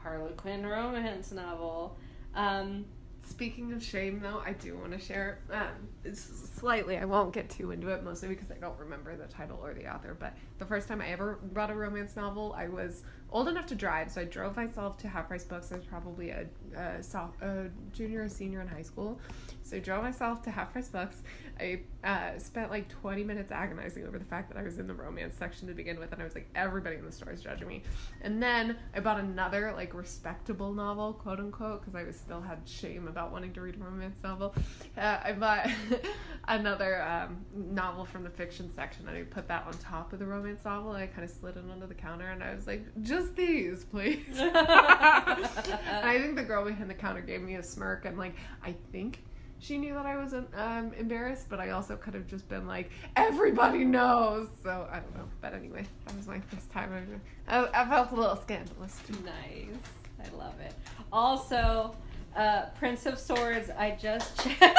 Harlequin 0.06 0.64
romance 0.64 1.32
novel. 1.32 1.98
Um, 2.34 2.84
Speaking 3.28 3.72
of 3.72 3.82
shame, 3.82 4.20
though, 4.20 4.40
I 4.46 4.52
do 4.52 4.78
want 4.78 4.92
to 4.92 5.00
share 5.00 5.40
um, 5.50 6.14
slightly. 6.14 6.96
I 6.96 7.04
won't 7.06 7.32
get 7.32 7.50
too 7.50 7.72
into 7.72 7.88
it, 7.88 8.04
mostly 8.04 8.28
because 8.28 8.52
I 8.52 8.54
don't 8.54 8.78
remember 8.78 9.16
the 9.16 9.26
title 9.26 9.58
or 9.60 9.74
the 9.74 9.92
author. 9.92 10.16
But 10.18 10.36
the 10.58 10.64
first 10.64 10.86
time 10.86 11.00
I 11.00 11.08
ever 11.08 11.40
bought 11.42 11.68
a 11.68 11.74
romance 11.74 12.14
novel, 12.14 12.54
I 12.56 12.68
was 12.68 13.02
old 13.36 13.48
enough 13.48 13.66
to 13.66 13.74
drive, 13.74 14.10
so 14.10 14.22
I 14.22 14.24
drove 14.24 14.56
myself 14.56 14.96
to 14.98 15.08
Half 15.08 15.28
Price 15.28 15.44
Books. 15.44 15.70
I 15.70 15.76
was 15.76 15.84
probably 15.84 16.30
a, 16.30 16.46
a, 16.74 17.02
soft, 17.02 17.42
a 17.42 17.68
junior 17.92 18.22
or 18.22 18.30
senior 18.30 18.62
in 18.62 18.66
high 18.66 18.80
school, 18.80 19.20
so 19.62 19.76
I 19.76 19.80
drove 19.80 20.02
myself 20.02 20.40
to 20.44 20.50
Half 20.50 20.72
Price 20.72 20.88
Books. 20.88 21.22
I 21.60 21.80
uh, 22.02 22.38
spent 22.38 22.70
like 22.70 22.88
20 22.88 23.24
minutes 23.24 23.52
agonizing 23.52 24.06
over 24.06 24.18
the 24.18 24.24
fact 24.24 24.48
that 24.50 24.58
I 24.58 24.62
was 24.62 24.78
in 24.78 24.86
the 24.86 24.94
romance 24.94 25.34
section 25.34 25.68
to 25.68 25.74
begin 25.74 25.98
with, 25.98 26.12
and 26.12 26.22
I 26.22 26.24
was 26.24 26.34
like, 26.34 26.48
everybody 26.54 26.96
in 26.96 27.04
the 27.04 27.12
store 27.12 27.30
is 27.30 27.42
judging 27.42 27.68
me. 27.68 27.82
And 28.22 28.42
then 28.42 28.76
I 28.94 29.00
bought 29.00 29.20
another 29.20 29.72
like 29.76 29.92
respectable 29.92 30.72
novel, 30.72 31.12
quote 31.12 31.38
unquote, 31.38 31.82
because 31.82 31.94
I 31.94 32.04
was 32.04 32.16
still 32.16 32.40
had 32.40 32.60
shame 32.64 33.06
about 33.06 33.32
wanting 33.32 33.52
to 33.52 33.60
read 33.60 33.74
a 33.74 33.78
romance 33.78 34.16
novel. 34.24 34.54
Uh, 34.96 35.18
I 35.22 35.32
bought 35.32 35.68
another 36.48 37.02
um, 37.02 37.44
novel 37.54 38.06
from 38.06 38.24
the 38.24 38.30
fiction 38.30 38.72
section, 38.74 39.08
and 39.08 39.18
I 39.18 39.22
put 39.24 39.46
that 39.48 39.66
on 39.66 39.74
top 39.78 40.14
of 40.14 40.20
the 40.20 40.26
romance 40.26 40.64
novel. 40.64 40.92
And 40.92 41.02
I 41.02 41.06
kind 41.06 41.24
of 41.24 41.30
slid 41.30 41.58
it 41.58 41.64
under 41.70 41.86
the 41.86 41.94
counter, 41.94 42.30
and 42.30 42.42
I 42.42 42.54
was 42.54 42.66
like, 42.66 42.82
just 43.02 43.25
these, 43.32 43.84
please. 43.84 44.24
and 44.38 44.56
I 44.56 46.18
think 46.20 46.36
the 46.36 46.44
girl 46.44 46.64
behind 46.64 46.90
the 46.90 46.94
counter 46.94 47.20
gave 47.20 47.42
me 47.42 47.56
a 47.56 47.62
smirk, 47.62 48.04
and 48.04 48.18
like, 48.18 48.34
I 48.62 48.74
think 48.92 49.22
she 49.58 49.78
knew 49.78 49.94
that 49.94 50.06
I 50.06 50.16
was 50.16 50.34
um, 50.34 50.92
embarrassed, 50.98 51.48
but 51.48 51.60
I 51.60 51.70
also 51.70 51.96
could 51.96 52.14
have 52.14 52.26
just 52.26 52.48
been 52.48 52.66
like, 52.66 52.90
everybody 53.16 53.84
knows. 53.84 54.48
So 54.62 54.86
I 54.90 55.00
don't 55.00 55.16
know. 55.16 55.28
But 55.40 55.54
anyway, 55.54 55.84
that 56.06 56.16
was 56.16 56.26
my 56.26 56.40
first 56.40 56.70
time. 56.70 57.20
I, 57.48 57.66
I 57.72 57.88
felt 57.88 58.12
a 58.12 58.14
little 58.14 58.36
scandalous 58.36 59.00
too. 59.06 59.14
Nice. 59.24 59.80
I 60.20 60.36
love 60.36 60.58
it. 60.60 60.74
Also, 61.12 61.96
uh, 62.36 62.66
Prince 62.78 63.06
of 63.06 63.18
Swords, 63.18 63.70
I 63.70 63.96
just 64.00 64.38
checked. 64.44 64.78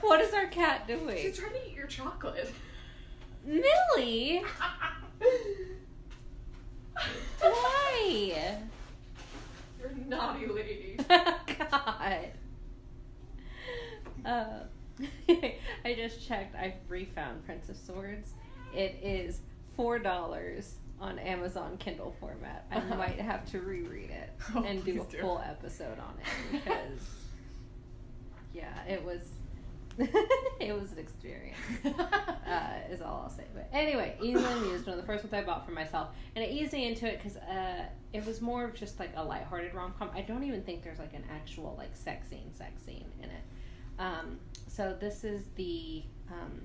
what 0.00 0.20
is 0.20 0.32
our 0.32 0.46
cat 0.46 0.86
doing? 0.86 1.18
She's 1.18 1.38
trying 1.38 1.52
to 1.52 1.68
eat 1.68 1.74
your 1.74 1.86
chocolate. 1.86 2.52
Millie? 3.44 4.42
Why? 8.06 8.58
You're 9.80 9.88
a 9.90 10.08
naughty 10.08 10.46
lady. 10.46 10.98
God. 11.08 12.28
Uh, 14.24 14.44
I 15.84 15.94
just 15.94 16.26
checked. 16.26 16.54
I've 16.56 16.74
refound 16.88 17.44
Prince 17.44 17.68
of 17.68 17.76
Swords. 17.76 18.30
It 18.74 18.98
is 19.02 19.40
four 19.76 19.98
dollars 19.98 20.76
on 21.00 21.18
Amazon 21.18 21.76
Kindle 21.78 22.14
format. 22.20 22.66
I 22.70 22.76
Uh-huh. 22.76 22.94
might 22.98 23.20
have 23.20 23.44
to 23.52 23.60
reread 23.60 24.10
it 24.10 24.30
Oh, 24.54 24.62
and 24.62 24.84
do 24.84 25.02
a 25.02 25.04
do. 25.10 25.18
full 25.20 25.42
episode 25.44 25.98
on 25.98 26.14
it 26.20 26.52
because, 26.64 27.00
yeah, 28.54 28.82
it 28.88 29.04
was 29.04 29.20
it 30.60 30.78
was 30.78 30.92
an 30.92 30.98
experience. 30.98 31.56
Uh, 32.46 32.78
is 32.90 33.02
all 33.02 33.22
I'll 33.24 33.30
say. 33.30 33.44
But 33.54 33.68
anyway, 33.72 34.16
easily 34.22 34.52
amused. 34.52 34.86
One 34.86 34.96
of 34.96 35.00
the 35.00 35.06
first 35.06 35.24
ones 35.24 35.34
I 35.34 35.42
bought 35.42 35.66
for 35.66 35.72
myself, 35.72 36.10
and 36.34 36.44
it 36.44 36.50
eased 36.50 36.72
me 36.72 36.86
into 36.86 37.06
it 37.06 37.18
because 37.18 37.36
uh, 37.38 37.86
it 38.12 38.24
was 38.24 38.40
more 38.40 38.64
of 38.64 38.74
just 38.74 39.00
like 39.00 39.10
a 39.16 39.24
lighthearted 39.24 39.74
rom 39.74 39.94
com. 39.98 40.10
I 40.14 40.20
don't 40.20 40.44
even 40.44 40.62
think 40.62 40.84
there's 40.84 40.98
like 40.98 41.14
an 41.14 41.24
actual 41.30 41.74
like 41.76 41.96
sex 41.96 42.28
scene, 42.28 42.52
sex 42.52 42.82
scene 42.82 43.10
in 43.22 43.30
it. 43.30 43.42
Um, 43.98 44.38
so 44.68 44.96
this 44.98 45.24
is 45.24 45.46
the 45.56 46.04
um, 46.30 46.62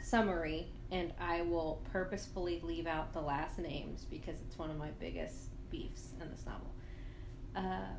summary, 0.00 0.68
and 0.92 1.12
I 1.18 1.42
will 1.42 1.82
purposefully 1.90 2.60
leave 2.62 2.86
out 2.86 3.12
the 3.12 3.20
last 3.20 3.58
names 3.58 4.04
because 4.04 4.36
it's 4.46 4.58
one 4.58 4.70
of 4.70 4.76
my 4.76 4.90
biggest 5.00 5.48
beefs 5.70 6.10
in 6.20 6.30
this 6.30 6.44
novel. 6.46 6.70
Uh, 7.56 7.94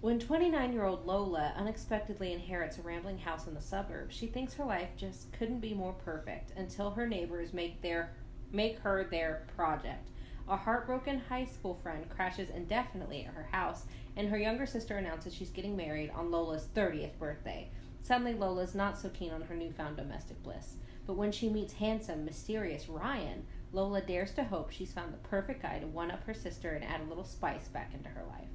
when 0.00 0.20
29 0.20 0.72
year 0.72 0.84
old 0.84 1.06
Lola 1.06 1.52
unexpectedly 1.56 2.32
inherits 2.32 2.78
a 2.78 2.82
rambling 2.82 3.18
house 3.18 3.46
in 3.46 3.54
the 3.54 3.60
suburbs, 3.60 4.14
she 4.14 4.26
thinks 4.26 4.54
her 4.54 4.64
life 4.64 4.90
just 4.96 5.32
couldn't 5.32 5.60
be 5.60 5.74
more 5.74 5.92
perfect 6.04 6.52
until 6.56 6.90
her 6.90 7.06
neighbors 7.06 7.52
make 7.52 7.82
their 7.82 8.12
make 8.52 8.78
her 8.78 9.04
their 9.10 9.42
project. 9.56 10.10
A 10.48 10.56
heartbroken 10.56 11.20
high 11.28 11.44
school 11.44 11.74
friend 11.82 12.08
crashes 12.08 12.48
indefinitely 12.48 13.24
at 13.24 13.34
her 13.34 13.48
house, 13.50 13.84
and 14.16 14.28
her 14.28 14.38
younger 14.38 14.66
sister 14.66 14.96
announces 14.96 15.34
she's 15.34 15.50
getting 15.50 15.76
married 15.76 16.10
on 16.14 16.30
Lola's 16.30 16.68
30th 16.74 17.18
birthday. 17.18 17.68
Suddenly, 18.02 18.32
Lola's 18.32 18.74
not 18.74 18.96
so 18.96 19.10
keen 19.10 19.32
on 19.32 19.42
her 19.42 19.54
newfound 19.54 19.96
domestic 19.96 20.42
bliss. 20.42 20.76
But 21.06 21.16
when 21.16 21.32
she 21.32 21.50
meets 21.50 21.74
handsome, 21.74 22.24
mysterious 22.24 22.88
Ryan, 22.88 23.44
Lola 23.72 24.00
dares 24.00 24.32
to 24.34 24.44
hope 24.44 24.70
she's 24.70 24.92
found 24.92 25.12
the 25.12 25.28
perfect 25.28 25.60
guy 25.60 25.80
to 25.80 25.86
one 25.86 26.10
up 26.10 26.24
her 26.24 26.32
sister 26.32 26.70
and 26.70 26.84
add 26.84 27.02
a 27.02 27.08
little 27.08 27.24
spice 27.24 27.68
back 27.68 27.92
into 27.92 28.08
her 28.08 28.24
life. 28.30 28.48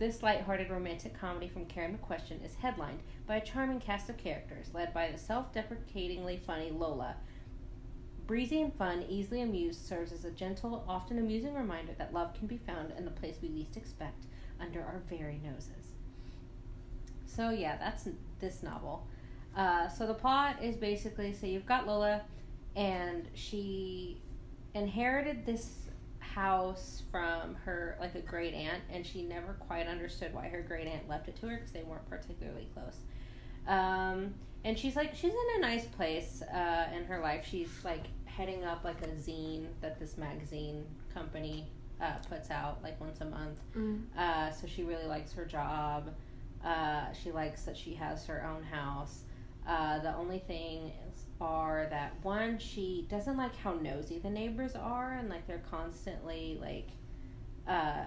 This 0.00 0.22
light-hearted 0.22 0.70
romantic 0.70 1.12
comedy 1.12 1.46
from 1.46 1.66
Karen 1.66 1.98
McQuestion 1.98 2.42
is 2.42 2.54
headlined 2.54 3.00
by 3.26 3.36
a 3.36 3.44
charming 3.44 3.80
cast 3.80 4.08
of 4.08 4.16
characters, 4.16 4.68
led 4.72 4.94
by 4.94 5.10
the 5.10 5.18
self-deprecatingly 5.18 6.38
funny 6.38 6.70
Lola. 6.70 7.16
Breezy 8.26 8.62
and 8.62 8.72
fun, 8.72 9.04
easily 9.10 9.42
amused, 9.42 9.86
serves 9.86 10.10
as 10.10 10.24
a 10.24 10.30
gentle, 10.30 10.86
often 10.88 11.18
amusing 11.18 11.52
reminder 11.52 11.92
that 11.98 12.14
love 12.14 12.32
can 12.32 12.46
be 12.46 12.56
found 12.56 12.94
in 12.96 13.04
the 13.04 13.10
place 13.10 13.36
we 13.42 13.50
least 13.50 13.76
expect, 13.76 14.24
under 14.58 14.80
our 14.80 15.02
very 15.06 15.38
noses. 15.44 15.92
So 17.26 17.50
yeah, 17.50 17.76
that's 17.76 18.08
this 18.40 18.62
novel. 18.62 19.06
Uh, 19.54 19.86
so 19.86 20.06
the 20.06 20.14
plot 20.14 20.62
is 20.62 20.78
basically 20.78 21.34
so 21.34 21.46
you've 21.46 21.66
got 21.66 21.86
Lola, 21.86 22.22
and 22.74 23.28
she 23.34 24.22
inherited 24.72 25.44
this 25.44 25.89
house 26.34 27.02
from 27.10 27.54
her 27.64 27.96
like 28.00 28.14
a 28.14 28.20
great 28.20 28.54
aunt, 28.54 28.82
and 28.90 29.04
she 29.04 29.22
never 29.22 29.54
quite 29.54 29.86
understood 29.86 30.32
why 30.34 30.48
her 30.48 30.62
great 30.62 30.86
aunt 30.86 31.08
left 31.08 31.28
it 31.28 31.36
to 31.40 31.48
her 31.48 31.56
because 31.56 31.72
they 31.72 31.82
weren't 31.82 32.08
particularly 32.08 32.68
close. 32.74 32.96
Um, 33.66 34.34
and 34.64 34.78
she's 34.78 34.96
like 34.96 35.14
she's 35.14 35.32
in 35.32 35.56
a 35.56 35.60
nice 35.60 35.86
place 35.86 36.42
uh, 36.42 36.86
in 36.96 37.04
her 37.04 37.20
life. 37.20 37.46
She's 37.48 37.70
like 37.84 38.04
heading 38.24 38.64
up 38.64 38.84
like 38.84 39.02
a 39.02 39.08
zine 39.08 39.66
that 39.80 39.98
this 39.98 40.16
magazine 40.16 40.84
company 41.12 41.66
uh, 42.00 42.14
puts 42.28 42.50
out 42.50 42.82
like 42.82 43.00
once 43.00 43.20
a 43.20 43.26
month. 43.26 43.60
Mm. 43.76 44.02
Uh, 44.16 44.50
so 44.50 44.66
she 44.66 44.84
really 44.84 45.06
likes 45.06 45.32
her 45.32 45.44
job. 45.44 46.14
Uh, 46.64 47.12
she 47.12 47.32
likes 47.32 47.62
that 47.62 47.76
she 47.76 47.94
has 47.94 48.26
her 48.26 48.46
own 48.46 48.62
house. 48.62 49.24
Uh, 49.66 49.98
the 50.00 50.14
only 50.16 50.38
thing 50.38 50.92
is, 51.08 51.24
are 51.40 51.86
that 51.90 52.14
one, 52.22 52.58
she 52.58 53.06
doesn't 53.08 53.36
like 53.36 53.54
how 53.56 53.72
nosy 53.74 54.18
the 54.18 54.30
neighbors 54.30 54.74
are, 54.74 55.12
and 55.14 55.28
like 55.28 55.46
they're 55.46 55.62
constantly 55.70 56.58
like, 56.60 56.88
uh, 57.68 58.04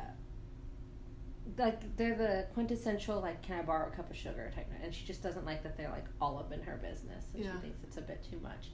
like 1.58 1.96
they're 1.98 2.16
the 2.16 2.48
quintessential 2.54 3.20
like, 3.22 3.42
can 3.42 3.60
I 3.60 3.62
borrow 3.64 3.88
a 3.88 3.92
cup 3.92 4.10
of 4.10 4.16
sugar 4.16 4.52
type, 4.54 4.70
and 4.84 4.94
she 4.94 5.06
just 5.06 5.22
doesn't 5.24 5.46
like 5.46 5.64
that 5.64 5.78
they're 5.78 5.90
like 5.90 6.06
all 6.22 6.38
up 6.38 6.52
in 6.52 6.62
her 6.62 6.78
business, 6.78 7.26
and 7.34 7.44
Yeah. 7.44 7.52
she 7.54 7.58
thinks 7.60 7.84
it's 7.84 7.98
a 7.98 8.02
bit 8.02 8.26
too 8.30 8.40
much. 8.40 8.70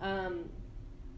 Um, 0.00 0.48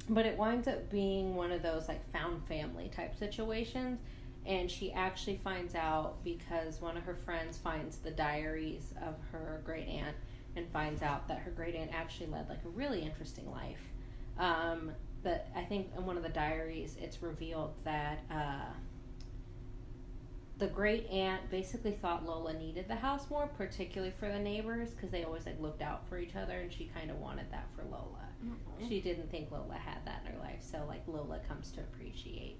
but 0.09 0.26
it 0.26 0.37
winds 0.37 0.68
up 0.68 0.90
being 0.90 1.35
one 1.35 1.50
of 1.52 1.62
those 1.62 1.88
like 1.88 2.06
found 2.12 2.47
family 2.47 2.90
type 2.94 3.16
situations 3.16 4.00
and 4.47 4.71
she 4.71 4.92
actually 4.92 5.37
finds 5.38 5.75
out 5.75 6.23
because 6.25 6.80
one 6.83 6.97
of 6.99 7.04
her 7.04 7.14
friends 7.14 7.56
finds 7.56 7.97
the 7.99 8.11
diaries 8.11 8.92
of 9.02 9.14
her 9.33 9.62
great 9.64 9.88
aunt 9.88 10.14
and 10.56 10.68
finds 10.70 11.02
out 11.02 11.26
that 11.28 11.38
her 11.38 11.50
great 11.50 11.75
aunt 11.75 11.90
actually 11.94 12.26
led 12.26 12.49
like 12.49 12.64
a 12.64 12.68
really 12.68 13.00
interesting 13.02 13.50
life 13.50 13.80
um, 14.38 14.90
but 15.23 15.46
i 15.56 15.62
think 15.62 15.88
in 15.96 16.04
one 16.06 16.16
of 16.16 16.23
the 16.23 16.28
diaries 16.28 16.96
it's 17.00 17.23
revealed 17.23 17.73
that 17.84 18.18
uh, 18.30 18.66
the 20.58 20.66
great 20.68 21.06
aunt 21.11 21.50
basically 21.50 21.90
thought 21.90 22.25
Lola 22.25 22.52
needed 22.54 22.87
the 22.87 22.94
house 22.94 23.28
more, 23.28 23.49
particularly 23.58 24.12
for 24.20 24.28
the 24.28 24.38
neighbors, 24.38 24.90
because 24.90 25.11
they 25.11 25.25
always 25.25 25.46
like 25.46 25.61
looked 25.61 25.82
out 25.82 26.08
for 26.08 26.16
each 26.16 26.37
other, 26.37 26.52
and 26.61 26.73
she 26.73 26.88
kind 26.96 27.11
of 27.11 27.18
wanted 27.18 27.50
that 27.50 27.66
for 27.75 27.82
Lola. 27.90 28.20
She 28.88 29.00
didn't 29.00 29.30
think 29.32 29.50
Lola 29.50 29.75
had 29.75 29.99
that 30.06 30.23
in 30.25 30.32
her 30.32 30.38
life, 30.38 30.61
so 30.61 30.84
like 30.87 31.02
Lola 31.08 31.40
comes 31.49 31.73
to 31.73 31.80
appreciate 31.80 32.56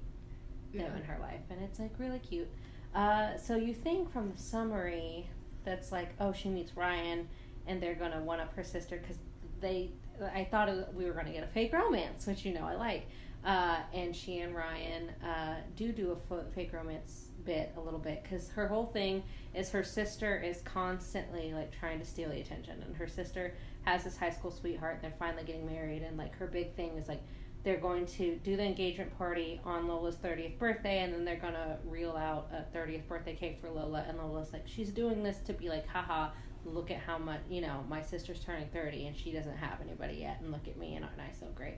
them 0.73 0.87
Yeah. 0.91 0.97
in 0.97 1.05
her 1.05 1.19
life, 1.21 1.43
and 1.51 1.63
it's 1.63 1.79
like 1.79 1.93
really 1.99 2.19
cute. 2.19 2.49
Uh, 2.97 3.37
so 3.37 3.55
you 3.55 3.73
think 3.73 4.11
from 4.13 4.33
the 4.33 4.39
summary 4.43 5.29
that's 5.65 5.93
like, 5.93 6.15
oh, 6.19 6.33
she 6.33 6.49
meets 6.49 6.77
Ryan, 6.77 7.29
and 7.67 7.81
they're 7.81 7.95
gonna 7.95 8.21
one 8.21 8.41
up 8.41 8.55
her 8.55 8.65
sister 8.65 8.99
because 8.99 9.17
they. 9.61 9.91
I 10.33 10.47
thought 10.49 10.95
we 10.95 11.07
were 11.07 11.13
gonna 11.13 11.33
get 11.33 11.43
a 11.43 11.49
fake 11.49 11.73
romance, 11.73 12.27
which 12.27 12.45
you 12.45 12.55
know 12.55 12.65
I 12.65 12.75
like. 12.75 13.07
Uh, 13.45 13.77
and 13.93 14.17
she 14.17 14.39
and 14.39 14.55
Ryan 14.55 15.11
uh, 15.23 15.57
do 15.77 15.93
do 15.93 16.17
a 16.31 16.45
fake 16.55 16.73
romance 16.73 17.27
bit 17.45 17.73
a 17.77 17.81
little 17.81 17.99
bit 17.99 18.23
because 18.23 18.49
her 18.51 18.67
whole 18.69 18.87
thing 18.87 19.23
is 19.53 19.71
her 19.71 19.85
sister 19.85 20.41
is 20.41 20.63
constantly 20.63 21.53
like 21.53 21.71
trying 21.79 21.99
to 21.99 22.07
steal 22.07 22.31
the 22.31 22.41
attention, 22.41 22.83
and 22.83 22.97
her 22.97 23.07
sister 23.07 23.55
has 23.83 24.05
this 24.05 24.17
high 24.17 24.31
school 24.31 24.51
sweetheart. 24.51 24.95
And 24.95 25.03
they're 25.03 25.19
finally 25.19 25.45
getting 25.45 25.67
married, 25.67 26.03
and 26.03 26.17
like 26.17 26.35
her 26.37 26.47
big 26.47 26.75
thing 26.75 26.97
is 26.97 27.09
like 27.09 27.23
they're 27.65 27.79
going 27.79 28.05
to 28.07 28.37
do 28.45 28.57
the 28.57 28.63
engagement 28.63 29.17
party 29.19 29.61
on 29.65 29.89
Lola's 29.89 30.17
30th 30.17 30.59
birthday, 30.59 31.01
and 31.01 31.13
then 31.13 31.25
they're 31.25 31.37
gonna 31.37 31.79
reel 31.87 32.17
out 32.17 32.51
a 32.53 32.77
30th 32.77 33.07
birthday 33.09 33.35
cake 33.35 33.59
for 33.61 33.71
Lola. 33.71 34.05
And 34.09 34.19
Lola's 34.19 34.53
like, 34.53 34.65
she's 34.67 34.91
doing 34.91 35.23
this 35.23 35.39
to 35.47 35.53
be 35.55 35.69
like, 35.71 35.87
haha, 35.89 36.31
look 36.67 36.91
at 36.91 36.99
how 36.99 37.19
much, 37.19 37.41
you 37.49 37.61
know, 37.63 37.85
my 37.89 38.03
sister's 38.03 38.41
turning 38.41 38.69
30 38.69 39.07
and 39.07 39.17
she 39.17 39.33
doesn't 39.33 39.57
have 39.57 39.81
anybody 39.83 40.17
yet, 40.19 40.41
and 40.43 40.53
look 40.53 40.69
at 40.69 40.77
me, 40.77 40.95
and 40.95 41.05
aren't 41.05 41.19
I 41.21 41.33
so 41.39 41.47
great? 41.55 41.77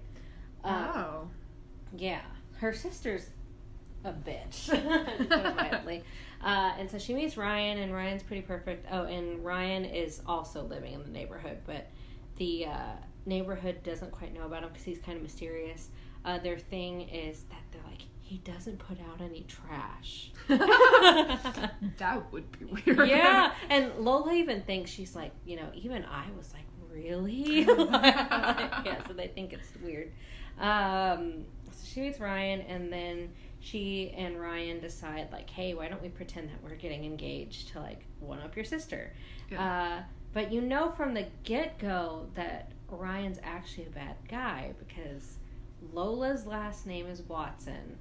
Uh, 0.64 0.92
Oh. 0.94 1.28
yeah, 1.96 2.22
her 2.58 2.72
sister's 2.72 3.28
a 4.04 4.12
bitch, 4.12 4.66
to 4.66 4.76
put 5.28 5.40
it 5.46 5.56
mildly. 5.56 6.02
Uh, 6.42 6.72
and 6.78 6.90
so 6.90 6.98
she 6.98 7.14
meets 7.14 7.36
Ryan, 7.36 7.78
and 7.78 7.92
Ryan's 7.94 8.22
pretty 8.22 8.42
perfect. 8.42 8.86
Oh, 8.90 9.04
and 9.04 9.44
Ryan 9.44 9.84
is 9.84 10.20
also 10.26 10.62
living 10.64 10.92
in 10.94 11.02
the 11.02 11.08
neighborhood, 11.10 11.58
but 11.64 11.86
the 12.36 12.66
uh, 12.66 12.92
neighborhood 13.26 13.82
doesn't 13.82 14.12
quite 14.12 14.32
know 14.32 14.44
about 14.44 14.62
him 14.62 14.70
because 14.70 14.84
he's 14.84 14.98
kind 14.98 15.16
of 15.16 15.22
mysterious. 15.22 15.90
Uh, 16.24 16.38
their 16.38 16.58
thing 16.58 17.02
is 17.08 17.44
that 17.50 17.60
they're 17.70 17.82
like, 17.90 18.02
he 18.20 18.38
doesn't 18.38 18.78
put 18.78 18.98
out 19.00 19.20
any 19.20 19.42
trash. 19.42 20.32
that 20.48 22.22
would 22.32 22.50
be 22.58 22.64
weird. 22.64 23.08
yeah, 23.08 23.52
and 23.70 23.92
Lola 23.98 24.32
even 24.32 24.62
thinks 24.62 24.90
she's 24.90 25.14
like, 25.14 25.30
you 25.44 25.56
know, 25.56 25.68
even 25.74 26.04
I 26.04 26.26
was 26.36 26.52
like, 26.52 26.64
really? 26.92 27.62
yeah, 27.64 29.06
so 29.06 29.12
they 29.12 29.28
think 29.28 29.52
it's 29.52 29.68
weird. 29.82 30.12
Um, 30.58 31.44
so 31.70 31.86
she 31.86 32.00
meets 32.00 32.18
Ryan, 32.18 32.62
and 32.62 32.92
then 32.92 33.30
she 33.60 34.12
and 34.16 34.40
Ryan 34.40 34.80
decide, 34.80 35.28
like, 35.30 35.48
hey, 35.48 35.74
why 35.74 35.86
don't 35.86 36.02
we 36.02 36.08
pretend 36.08 36.48
that 36.48 36.62
we're 36.64 36.74
getting 36.74 37.04
engaged 37.04 37.68
to 37.72 37.80
like 37.80 38.06
one 38.18 38.40
up 38.40 38.56
your 38.56 38.64
sister? 38.64 39.12
Uh, 39.56 40.00
but 40.32 40.52
you 40.52 40.60
know 40.60 40.90
from 40.90 41.14
the 41.14 41.26
get 41.44 41.78
go 41.78 42.26
that 42.34 42.70
Ryan's 42.88 43.38
actually 43.42 43.86
a 43.86 43.90
bad 43.90 44.16
guy 44.28 44.74
because 44.78 45.38
Lola's 45.92 46.46
last 46.46 46.86
name 46.86 47.06
is 47.06 47.22
Watson, 47.22 47.98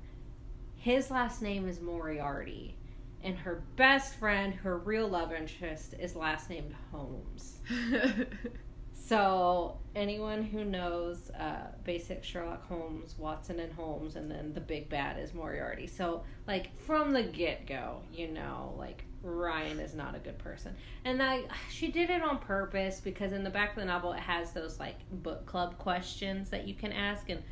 his 0.75 1.10
last 1.10 1.42
name 1.42 1.68
is 1.68 1.82
Moriarty, 1.82 2.77
and 3.24 3.38
her 3.38 3.63
best 3.75 4.15
friend, 4.15 4.54
her 4.54 4.77
real 4.77 5.08
love 5.08 5.34
interest, 5.34 5.96
is 6.00 6.15
last 6.15 6.50
named 6.50 6.75
Holmes. 6.92 7.60
So 9.08 9.78
anyone 9.96 10.42
who 10.42 10.66
knows 10.66 11.30
uh, 11.30 11.68
basic 11.84 12.24
Sherlock 12.24 12.68
Holmes, 12.68 13.14
Watson 13.20 13.60
and 13.60 13.72
Holmes, 13.72 14.16
and 14.16 14.32
then 14.32 14.52
the 14.54 14.62
big 14.62 14.90
bad 14.90 15.20
is 15.20 15.32
Moriarty. 15.32 15.86
So 15.86 16.24
like 16.48 16.76
from 16.76 17.14
the 17.14 17.22
get 17.22 17.68
go, 17.68 18.02
you 18.12 18.28
know, 18.28 18.74
like 18.80 19.04
Ryan 19.22 19.80
is 19.80 19.94
not 19.94 20.16
a 20.16 20.20
good 20.20 20.40
person, 20.40 20.76
and 21.04 21.22
I 21.22 21.44
she 21.70 21.92
did 21.92 22.10
it 22.10 22.24
on 22.24 22.40
purpose 22.40 23.00
because 23.00 23.32
in 23.32 23.44
the 23.44 23.50
back 23.52 23.72
of 23.72 23.76
the 23.76 23.86
novel 23.86 24.12
it 24.14 24.22
has 24.22 24.54
those 24.54 24.80
like 24.80 24.98
book 25.12 25.46
club 25.46 25.78
questions 25.78 26.50
that 26.50 26.68
you 26.68 26.74
can 26.74 26.92
ask, 26.92 27.30
and 27.30 27.44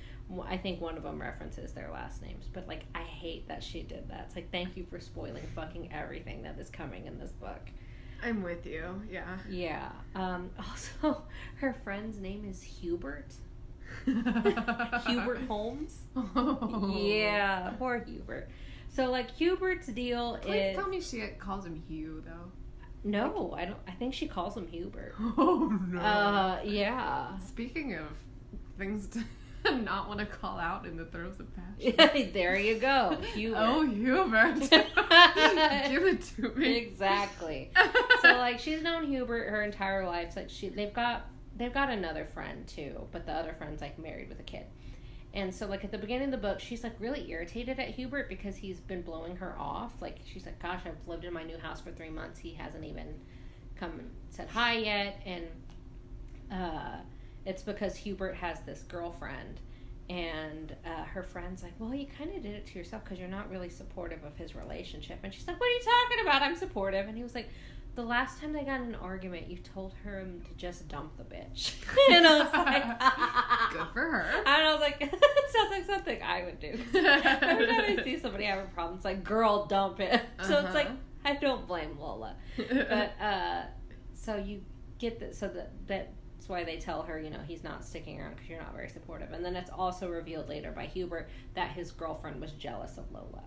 I 0.47 0.57
think 0.57 0.81
one 0.81 0.97
of 0.97 1.03
them 1.03 1.21
references 1.21 1.71
their 1.71 1.91
last 1.91 2.23
names. 2.23 2.47
But 2.51 2.67
like 2.67 2.85
I 2.95 3.03
hate 3.03 3.47
that 3.47 3.61
she 3.61 3.83
did 3.83 4.09
that. 4.09 4.23
It's 4.25 4.35
like 4.35 4.51
thank 4.51 4.75
you 4.75 4.87
for 4.89 4.99
spoiling 4.99 5.45
fucking 5.53 5.93
everything 5.93 6.41
that 6.43 6.57
is 6.57 6.71
coming 6.71 7.05
in 7.05 7.19
this 7.19 7.31
book. 7.31 7.69
I'm 8.23 8.41
with 8.43 8.65
you. 8.65 9.01
Yeah. 9.11 9.37
Yeah. 9.49 9.89
Um, 10.15 10.49
also, 10.59 11.23
her 11.55 11.75
friend's 11.83 12.19
name 12.19 12.45
is 12.49 12.61
Hubert. 12.61 13.33
Hubert 14.05 15.41
Holmes. 15.47 15.99
Oh. 16.15 16.93
Yeah, 16.97 17.73
poor 17.77 18.03
Hubert. 18.03 18.49
So 18.89 19.09
like 19.09 19.31
Hubert's 19.31 19.87
deal 19.87 20.37
Please 20.41 20.71
is 20.71 20.75
tell 20.75 20.87
me 20.87 21.01
she 21.01 21.21
calls 21.39 21.65
him 21.65 21.81
Hugh 21.87 22.23
though. 22.25 22.51
no, 23.03 23.53
I 23.57 23.65
don't. 23.65 23.79
I 23.87 23.91
think 23.91 24.13
she 24.13 24.27
calls 24.27 24.55
him 24.55 24.67
Hubert. 24.67 25.15
Oh 25.37 25.79
no. 25.89 25.99
Uh, 25.99 26.59
yeah. 26.63 27.37
Speaking 27.37 27.95
of 27.95 28.05
things 28.77 29.07
to 29.07 29.23
not 29.83 30.07
want 30.07 30.19
to 30.19 30.25
call 30.25 30.59
out 30.59 30.85
in 30.85 30.97
the 30.97 31.05
throes 31.05 31.39
of 31.39 31.47
passion. 31.55 32.31
there 32.33 32.57
you 32.57 32.75
go, 32.75 33.17
Hubert. 33.33 33.57
Oh, 33.59 33.85
Hubert. 33.85 34.59
Give 35.89 36.03
it 36.03 36.21
to 36.35 36.49
me. 36.55 36.77
exactly. 36.77 37.71
So 38.21 38.37
like 38.37 38.59
she's 38.59 38.81
known 38.81 39.07
Hubert 39.07 39.49
her 39.49 39.63
entire 39.63 40.05
life. 40.05 40.35
Like 40.35 40.49
she, 40.49 40.69
they've 40.69 40.93
got 40.93 41.27
they've 41.55 41.73
got 41.73 41.89
another 41.89 42.25
friend 42.25 42.67
too, 42.67 43.07
but 43.11 43.25
the 43.25 43.33
other 43.33 43.53
friend's 43.53 43.81
like 43.81 43.97
married 43.99 44.29
with 44.29 44.39
a 44.39 44.43
kid. 44.43 44.65
And 45.33 45.53
so 45.53 45.65
like 45.65 45.83
at 45.83 45.91
the 45.91 45.97
beginning 45.97 46.25
of 46.25 46.31
the 46.31 46.47
book, 46.47 46.59
she's 46.59 46.83
like 46.83 46.93
really 46.99 47.29
irritated 47.29 47.79
at 47.79 47.89
Hubert 47.89 48.29
because 48.29 48.55
he's 48.55 48.79
been 48.79 49.01
blowing 49.01 49.35
her 49.37 49.55
off. 49.57 49.93
Like 50.01 50.19
she's 50.25 50.45
like, 50.45 50.59
"Gosh, 50.61 50.81
I've 50.85 51.07
lived 51.07 51.25
in 51.25 51.33
my 51.33 51.43
new 51.43 51.57
house 51.57 51.81
for 51.81 51.91
three 51.91 52.11
months. 52.11 52.39
He 52.39 52.53
hasn't 52.53 52.83
even 52.83 53.19
come 53.75 53.91
and 53.91 54.11
said 54.29 54.47
hi 54.49 54.77
yet." 54.77 55.19
And 55.25 55.45
uh, 56.51 56.97
it's 57.45 57.63
because 57.63 57.95
Hubert 57.95 58.35
has 58.35 58.59
this 58.61 58.81
girlfriend, 58.83 59.59
and 60.09 60.75
uh, 60.85 61.03
her 61.05 61.23
friend's 61.23 61.63
like, 61.63 61.73
"Well, 61.79 61.93
you 61.93 62.07
kind 62.17 62.29
of 62.35 62.41
did 62.43 62.55
it 62.55 62.67
to 62.67 62.77
yourself 62.77 63.03
because 63.03 63.19
you're 63.19 63.27
not 63.27 63.49
really 63.49 63.69
supportive 63.69 64.23
of 64.23 64.35
his 64.37 64.55
relationship." 64.55 65.19
And 65.23 65.33
she's 65.33 65.47
like, 65.47 65.59
"What 65.59 65.67
are 65.67 65.73
you 65.73 65.81
talking 65.81 66.25
about? 66.27 66.41
I'm 66.41 66.55
supportive." 66.55 67.07
And 67.07 67.15
he 67.17 67.23
was 67.23 67.33
like, 67.35 67.49
"The 67.95 68.03
last 68.03 68.39
time 68.41 68.53
they 68.53 68.63
got 68.63 68.81
in 68.81 68.87
an 68.89 68.95
argument, 68.95 69.47
you 69.49 69.57
told 69.57 69.93
her 70.03 70.23
to 70.23 70.53
just 70.57 70.87
dump 70.87 71.17
the 71.17 71.23
bitch." 71.23 71.73
and 72.11 72.25
I 72.27 72.43
was 72.43 72.53
like, 72.53 72.83
Good 73.73 73.87
for 73.93 74.01
her. 74.11 74.25
And 74.45 74.47
I 74.47 74.71
was 74.71 74.81
like, 74.81 74.99
"That 74.99 75.49
sounds 75.51 75.71
like 75.71 75.85
something 75.85 76.21
I 76.21 76.43
would 76.43 76.59
do. 76.59 76.77
Every 76.93 77.65
time 77.67 77.99
I 77.99 78.01
see 78.03 78.17
somebody 78.19 78.43
have 78.45 78.59
a 78.59 78.67
problem, 78.67 78.95
it's 78.97 79.05
like, 79.05 79.23
"Girl, 79.23 79.65
dump 79.65 79.99
it." 79.99 80.21
So 80.43 80.59
it's 80.65 80.73
like, 80.75 80.87
Uh-huh. 80.87 80.95
I 81.25 81.35
don't 81.35 81.65
blame 81.65 81.97
Lola 81.97 82.35
but 82.57 83.13
uh, 83.21 83.61
so 84.13 84.35
you 84.35 84.61
get 84.99 85.19
that. 85.21 85.35
So 85.35 85.47
that, 85.47 85.71
that 85.87 86.11
that's 86.43 86.49
why 86.49 86.65
they 86.65 86.75
tell 86.75 87.03
her, 87.03 87.17
you 87.17 87.29
know, 87.29 87.39
he's 87.47 87.63
not 87.63 87.85
sticking 87.85 88.19
around 88.19 88.31
because 88.31 88.49
you're 88.49 88.59
not 88.59 88.75
very 88.75 88.89
supportive. 88.89 89.31
And 89.31 89.45
then 89.45 89.55
it's 89.55 89.69
also 89.69 90.09
revealed 90.09 90.49
later 90.49 90.73
by 90.73 90.87
Hubert 90.87 91.29
that 91.53 91.71
his 91.71 91.91
girlfriend 91.91 92.41
was 92.41 92.51
jealous 92.51 92.97
of 92.97 93.05
Lola. 93.13 93.43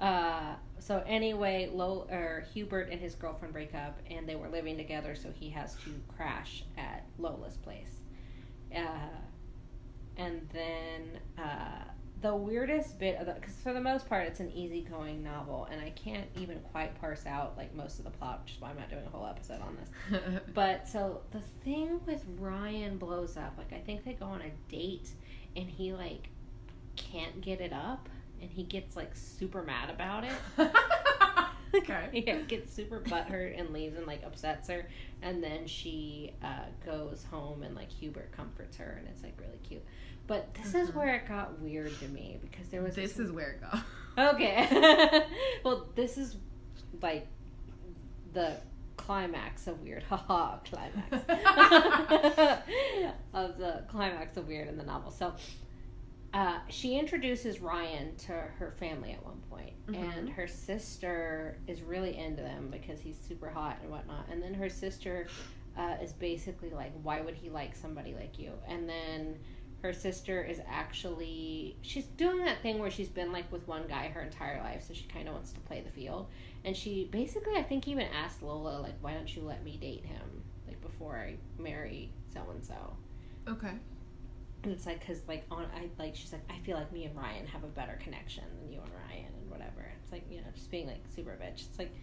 Uh, 0.00 0.56
so 0.80 1.04
anyway, 1.06 1.70
Lo- 1.72 2.08
or 2.10 2.44
Hubert 2.52 2.88
and 2.90 3.00
his 3.00 3.14
girlfriend 3.14 3.54
break 3.54 3.76
up, 3.76 4.00
and 4.10 4.28
they 4.28 4.34
were 4.34 4.48
living 4.48 4.76
together. 4.76 5.14
So 5.14 5.30
he 5.38 5.50
has 5.50 5.76
to 5.84 5.90
crash 6.16 6.64
at 6.76 7.06
Lola's 7.16 7.58
place. 7.58 8.00
Uh, 8.74 8.80
and 10.16 10.48
then 10.52 11.20
uh, 11.38 11.84
the 12.22 12.34
weirdest 12.34 12.98
bit 12.98 13.16
of 13.18 13.26
the 13.26 13.32
because 13.32 13.54
for 13.56 13.72
the 13.72 13.80
most 13.80 14.08
part 14.08 14.26
it's 14.26 14.40
an 14.40 14.50
easygoing 14.52 15.22
novel 15.22 15.68
and 15.70 15.80
i 15.80 15.90
can't 15.90 16.26
even 16.40 16.58
quite 16.72 16.98
parse 16.98 17.26
out 17.26 17.54
like 17.56 17.74
most 17.74 17.98
of 17.98 18.04
the 18.04 18.10
plot 18.10 18.40
which 18.42 18.54
is 18.54 18.60
why 18.60 18.70
i'm 18.70 18.76
not 18.76 18.88
doing 18.88 19.04
a 19.06 19.10
whole 19.10 19.26
episode 19.26 19.60
on 19.60 19.76
this 19.76 20.40
but 20.54 20.88
so 20.88 21.20
the 21.32 21.40
thing 21.62 22.00
with 22.06 22.24
ryan 22.38 22.96
blows 22.96 23.36
up 23.36 23.54
like 23.58 23.72
i 23.72 23.82
think 23.84 24.04
they 24.04 24.14
go 24.14 24.26
on 24.26 24.40
a 24.40 24.70
date 24.70 25.10
and 25.56 25.68
he 25.68 25.92
like 25.92 26.30
can't 26.96 27.40
get 27.42 27.60
it 27.60 27.72
up 27.72 28.08
and 28.40 28.50
he 28.50 28.62
gets 28.62 28.96
like 28.96 29.14
super 29.14 29.62
mad 29.62 29.90
about 29.90 30.24
it 30.24 30.32
okay. 31.76 32.08
yeah, 32.26 32.40
gets 32.42 32.72
super 32.72 33.00
butthurt 33.00 33.58
and 33.58 33.70
leaves 33.70 33.96
and 33.96 34.06
like 34.06 34.22
upsets 34.24 34.68
her, 34.68 34.88
and 35.22 35.42
then 35.42 35.66
she 35.66 36.32
uh, 36.42 36.66
goes 36.84 37.24
home 37.30 37.62
and 37.62 37.74
like 37.74 37.90
Hubert 37.90 38.32
comforts 38.32 38.76
her, 38.78 38.96
and 38.98 39.08
it's 39.08 39.22
like 39.22 39.34
really 39.40 39.58
cute. 39.62 39.84
But 40.26 40.52
this 40.54 40.74
is 40.74 40.90
Mhm. 40.90 40.94
where 40.94 41.14
it 41.16 41.28
got 41.28 41.58
weird 41.60 41.96
to 42.00 42.08
me 42.08 42.38
because 42.40 42.68
there 42.68 42.82
was 42.82 42.94
This 42.96 43.18
is 43.18 43.30
where 43.30 43.50
it 43.52 43.60
got. 43.60 43.82
okay. 44.34 45.24
well, 45.64 45.86
this 45.94 46.18
is 46.18 46.36
like 47.00 47.26
the 48.32 48.56
climax 48.96 49.66
of 49.66 49.80
weird. 49.82 50.02
Haha, 50.04 50.58
climax 50.58 51.12
of 53.34 53.58
the 53.58 53.84
climax 53.88 54.36
of 54.36 54.48
weird 54.48 54.68
in 54.68 54.76
the 54.76 54.84
novel. 54.84 55.10
So. 55.10 55.34
Uh, 56.34 56.58
she 56.68 56.98
introduces 56.98 57.60
Ryan 57.62 58.14
to 58.16 58.32
her 58.32 58.74
family 58.78 59.12
at 59.12 59.24
one 59.24 59.40
point, 59.48 59.72
and 59.88 60.28
Mhm. 60.28 60.32
her 60.34 60.46
sister 60.46 61.56
is 61.66 61.80
really 61.80 62.14
into 62.18 62.42
them 62.42 62.68
because 62.70 63.00
he's 63.00 63.16
super 63.16 63.48
hot 63.48 63.78
and 63.80 63.90
whatnot. 63.90 64.28
And 64.28 64.42
then 64.42 64.52
her 64.52 64.68
sister 64.68 65.28
uh, 65.78 65.96
is 66.02 66.12
basically 66.12 66.68
like, 66.70 66.92
"Why 67.02 67.20
would 67.22 67.34
he 67.36 67.48
like 67.48 67.74
somebody 67.74 68.12
like 68.14 68.38
you?" 68.38 68.52
And 68.66 68.86
then 68.88 69.38
her 69.82 69.92
sister 69.92 70.42
is 70.42 70.60
actually 70.68 71.76
she's 71.82 72.06
doing 72.06 72.44
that 72.44 72.62
thing 72.62 72.78
where 72.78 72.90
she's 72.90 73.08
been 73.08 73.32
like 73.32 73.50
with 73.52 73.66
one 73.68 73.86
guy 73.86 74.08
her 74.08 74.22
entire 74.22 74.60
life, 74.62 74.84
so 74.86 74.94
she 74.94 75.04
kind 75.04 75.28
of 75.28 75.34
wants 75.34 75.52
to 75.52 75.60
play 75.60 75.80
the 75.80 75.90
field. 75.90 76.28
And 76.64 76.76
she 76.76 77.08
basically, 77.10 77.56
I 77.56 77.62
think, 77.62 77.86
even 77.86 78.06
asked 78.06 78.42
Lola 78.42 78.80
like, 78.80 78.94
"Why 79.00 79.14
don't 79.14 79.34
you 79.34 79.42
let 79.42 79.62
me 79.64 79.76
date 79.76 80.04
him 80.04 80.42
like 80.66 80.80
before 80.80 81.16
I 81.16 81.36
marry 81.60 82.10
so 82.32 82.42
and 82.50 82.64
so?" 82.64 82.96
Okay. 83.48 83.72
And 84.64 84.72
it's 84.72 84.86
like, 84.86 85.06
cause 85.06 85.20
like 85.28 85.44
on, 85.50 85.66
I 85.76 85.88
like 85.98 86.16
she's 86.16 86.32
like, 86.32 86.42
I 86.50 86.58
feel 86.64 86.76
like 86.76 86.90
me 86.92 87.04
and 87.04 87.16
Ryan 87.16 87.46
have 87.46 87.62
a 87.62 87.68
better 87.68 87.98
connection 88.02 88.44
than 88.60 88.72
you 88.72 88.80
and 88.80 88.90
Ryan 88.90 89.32
and 89.40 89.50
whatever. 89.50 89.92
It's 90.02 90.10
like 90.10 90.24
you 90.30 90.38
know, 90.38 90.46
just 90.54 90.70
being 90.70 90.86
like 90.86 91.02
super 91.14 91.38
bitch. 91.40 91.66
It's 91.66 91.78
like, 91.78 91.94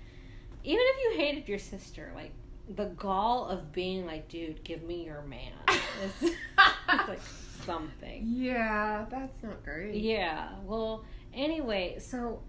even 0.63 0.83
if 0.85 1.03
you 1.03 1.25
hated 1.25 1.49
your 1.49 1.59
sister, 1.59 2.11
like 2.15 2.31
the 2.67 2.85
gall 2.85 3.47
of 3.47 3.71
being 3.71 4.05
like, 4.05 4.29
dude, 4.29 4.63
give 4.63 4.83
me 4.83 5.05
your 5.05 5.21
man. 5.23 5.53
Is, 6.03 6.31
it's 6.31 7.07
like 7.07 7.21
something. 7.65 8.23
Yeah, 8.25 9.05
that's 9.09 9.43
not 9.43 9.63
great. 9.63 9.95
Yeah. 9.95 10.49
Well, 10.63 11.05
anyway, 11.33 11.97
so 11.99 12.41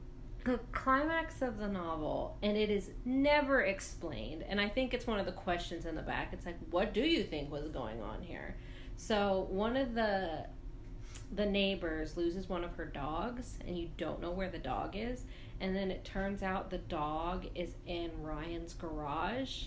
the 0.44 0.61
climax 0.72 1.42
of 1.42 1.59
the 1.59 1.68
novel, 1.68 2.37
and 2.42 2.57
it 2.57 2.70
is 2.70 2.90
never 3.05 3.62
explained, 3.62 4.44
and 4.48 4.61
I 4.61 4.68
think 4.68 4.92
it's 4.92 5.07
one 5.07 5.18
of 5.18 5.27
the 5.27 5.33
questions 5.33 5.87
in 5.87 5.94
the 5.94 6.03
back. 6.03 6.33
It's 6.33 6.46
like, 6.46 6.59
what 6.70 6.92
do 6.92 7.00
you 7.00 7.24
think 7.24 7.50
was 7.50 7.68
going 7.68 8.03
on 8.03 8.22
here? 8.22 8.57
So 8.96 9.46
one 9.50 9.77
of 9.77 9.94
the 9.94 10.46
the 11.33 11.46
neighbors 11.46 12.16
loses 12.16 12.48
one 12.48 12.62
of 12.62 12.77
her 12.77 12.85
dogs, 12.85 13.59
and 13.66 13.77
you 13.77 13.88
don't 13.96 14.20
know 14.20 14.31
where 14.31 14.50
the 14.50 14.59
dog 14.59 14.94
is, 14.94 15.24
and 15.61 15.74
then 15.74 15.90
it 15.90 16.05
turns 16.05 16.42
out 16.42 16.70
the 16.70 16.79
dog 16.79 17.46
is 17.55 17.74
in 17.87 18.11
Ryan's 18.20 18.74
garage. 18.74 19.64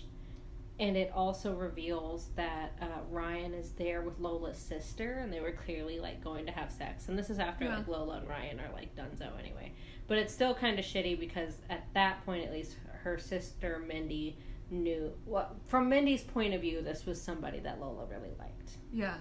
And 0.80 0.96
it 0.96 1.10
also 1.12 1.54
reveals 1.54 2.28
that 2.36 2.72
uh, 2.80 2.86
Ryan 3.10 3.52
is 3.52 3.72
there 3.72 4.00
with 4.02 4.18
Lola's 4.20 4.58
sister, 4.58 5.18
and 5.22 5.32
they 5.32 5.40
were 5.40 5.50
clearly 5.52 5.98
like 5.98 6.22
going 6.22 6.46
to 6.46 6.52
have 6.52 6.70
sex. 6.70 7.08
And 7.08 7.18
this 7.18 7.30
is 7.30 7.38
after 7.40 7.64
Yeah. 7.64 7.78
like 7.78 7.88
Lola 7.88 8.18
and 8.18 8.28
Ryan 8.28 8.60
are 8.60 8.72
like 8.72 8.94
donezo 8.94 9.36
anyway. 9.38 9.72
But 10.06 10.18
it's 10.18 10.32
still 10.32 10.54
kind 10.54 10.78
of 10.78 10.84
shitty 10.84 11.18
because 11.18 11.54
at 11.68 11.84
that 11.94 12.24
point, 12.24 12.44
at 12.44 12.52
least, 12.52 12.76
her 13.02 13.18
sister 13.18 13.82
Mindy 13.86 14.38
knew. 14.70 15.12
Well, 15.26 15.56
from 15.66 15.88
Mindy's 15.88 16.22
point 16.22 16.54
of 16.54 16.60
view, 16.60 16.80
this 16.80 17.04
was 17.06 17.20
somebody 17.20 17.58
that 17.60 17.80
Lola 17.80 18.06
really 18.06 18.30
liked. 18.38 18.70
Yeah. 18.92 19.14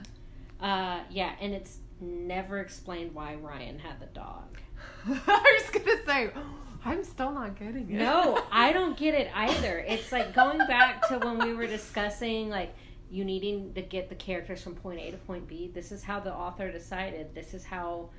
Uh, 0.62 1.00
yeah, 1.10 1.34
and 1.42 1.54
it's 1.54 1.80
never 2.00 2.60
explained 2.60 3.14
why 3.16 3.34
Ryan 3.36 3.80
had 3.80 4.00
the 4.00 4.06
dog. 4.08 4.58
I 5.08 5.60
was 5.62 5.70
gonna 5.72 6.04
say, 6.06 6.30
I'm 6.88 7.04
still 7.04 7.32
not 7.34 7.60
getting 7.60 7.90
it. 7.92 7.98
No, 8.00 8.42
I 8.52 8.72
don't 8.72 8.96
get 8.98 9.14
it 9.14 9.30
either. 9.36 9.80
It's 9.80 10.12
like 10.12 10.34
going 10.34 10.60
back 10.60 11.08
to 11.10 11.20
when 11.20 11.38
we 11.40 11.54
were 11.54 11.68
discussing 11.68 12.50
like 12.50 12.74
you 13.10 13.26
needing 13.26 13.74
to 13.74 13.82
get 13.82 14.08
the 14.10 14.16
characters 14.16 14.62
from 14.62 14.76
point 14.76 15.00
A 15.02 15.12
to 15.12 15.18
point 15.18 15.48
B. 15.48 15.70
This 15.74 15.92
is 15.92 16.02
how 16.04 16.20
the 16.22 16.34
author 16.34 16.72
decided. 16.72 17.36
This 17.36 17.54
is 17.54 17.66
how 17.66 18.10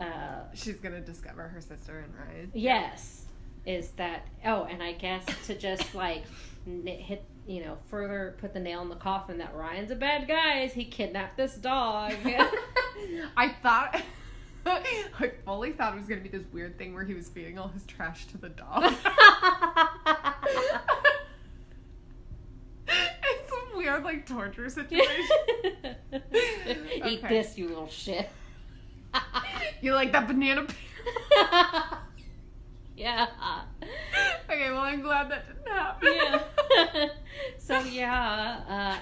uh 0.00 0.40
She's 0.54 0.80
gonna 0.80 1.00
discover 1.00 1.46
her 1.48 1.60
sister 1.60 2.00
and 2.00 2.12
Ryan. 2.14 2.50
yes 2.54 3.26
is 3.64 3.90
that 3.92 4.26
oh 4.44 4.64
and 4.64 4.82
I 4.82 4.92
guess 4.92 5.24
to 5.46 5.54
just 5.56 5.94
like 5.94 6.24
hit 6.84 7.24
you 7.46 7.62
know 7.64 7.76
further 7.88 8.34
put 8.40 8.52
the 8.54 8.58
nail 8.60 8.82
in 8.82 8.88
the 8.88 8.96
coffin 8.96 9.38
that 9.38 9.54
Ryan's 9.54 9.90
a 9.92 9.96
bad 9.96 10.26
guy 10.26 10.62
is 10.62 10.72
he 10.72 10.84
kidnapped 10.84 11.36
this 11.36 11.54
dog. 11.54 12.14
I 13.36 13.54
thought. 13.62 14.00
I 14.66 15.32
fully 15.44 15.72
thought 15.72 15.94
it 15.94 15.96
was 15.96 16.06
gonna 16.06 16.20
be 16.20 16.28
this 16.28 16.44
weird 16.52 16.78
thing 16.78 16.94
where 16.94 17.04
he 17.04 17.14
was 17.14 17.28
feeding 17.28 17.58
all 17.58 17.68
his 17.68 17.84
trash 17.84 18.26
to 18.28 18.38
the 18.38 18.48
dog. 18.50 18.84
it's 22.88 23.52
a 23.52 23.76
weird, 23.76 24.04
like, 24.04 24.26
torture 24.26 24.68
situation. 24.68 25.26
Eat 26.12 27.18
Okay. 27.24 27.28
this, 27.28 27.56
you 27.58 27.68
little 27.68 27.88
shit. 27.88 28.28
You 29.80 29.94
like 29.94 30.12
that 30.12 30.26
banana? 30.26 30.66
yeah. 32.96 33.26
okay, 34.48 34.70
well, 34.70 34.80
I'm 34.80 35.02
glad 35.02 35.30
that 35.30 35.46
didn't 35.48 35.68
happen. 35.68 36.14
Yeah. 36.14 37.08
so 37.58 37.80
yeah, 37.80 38.60
uh, 38.68 38.96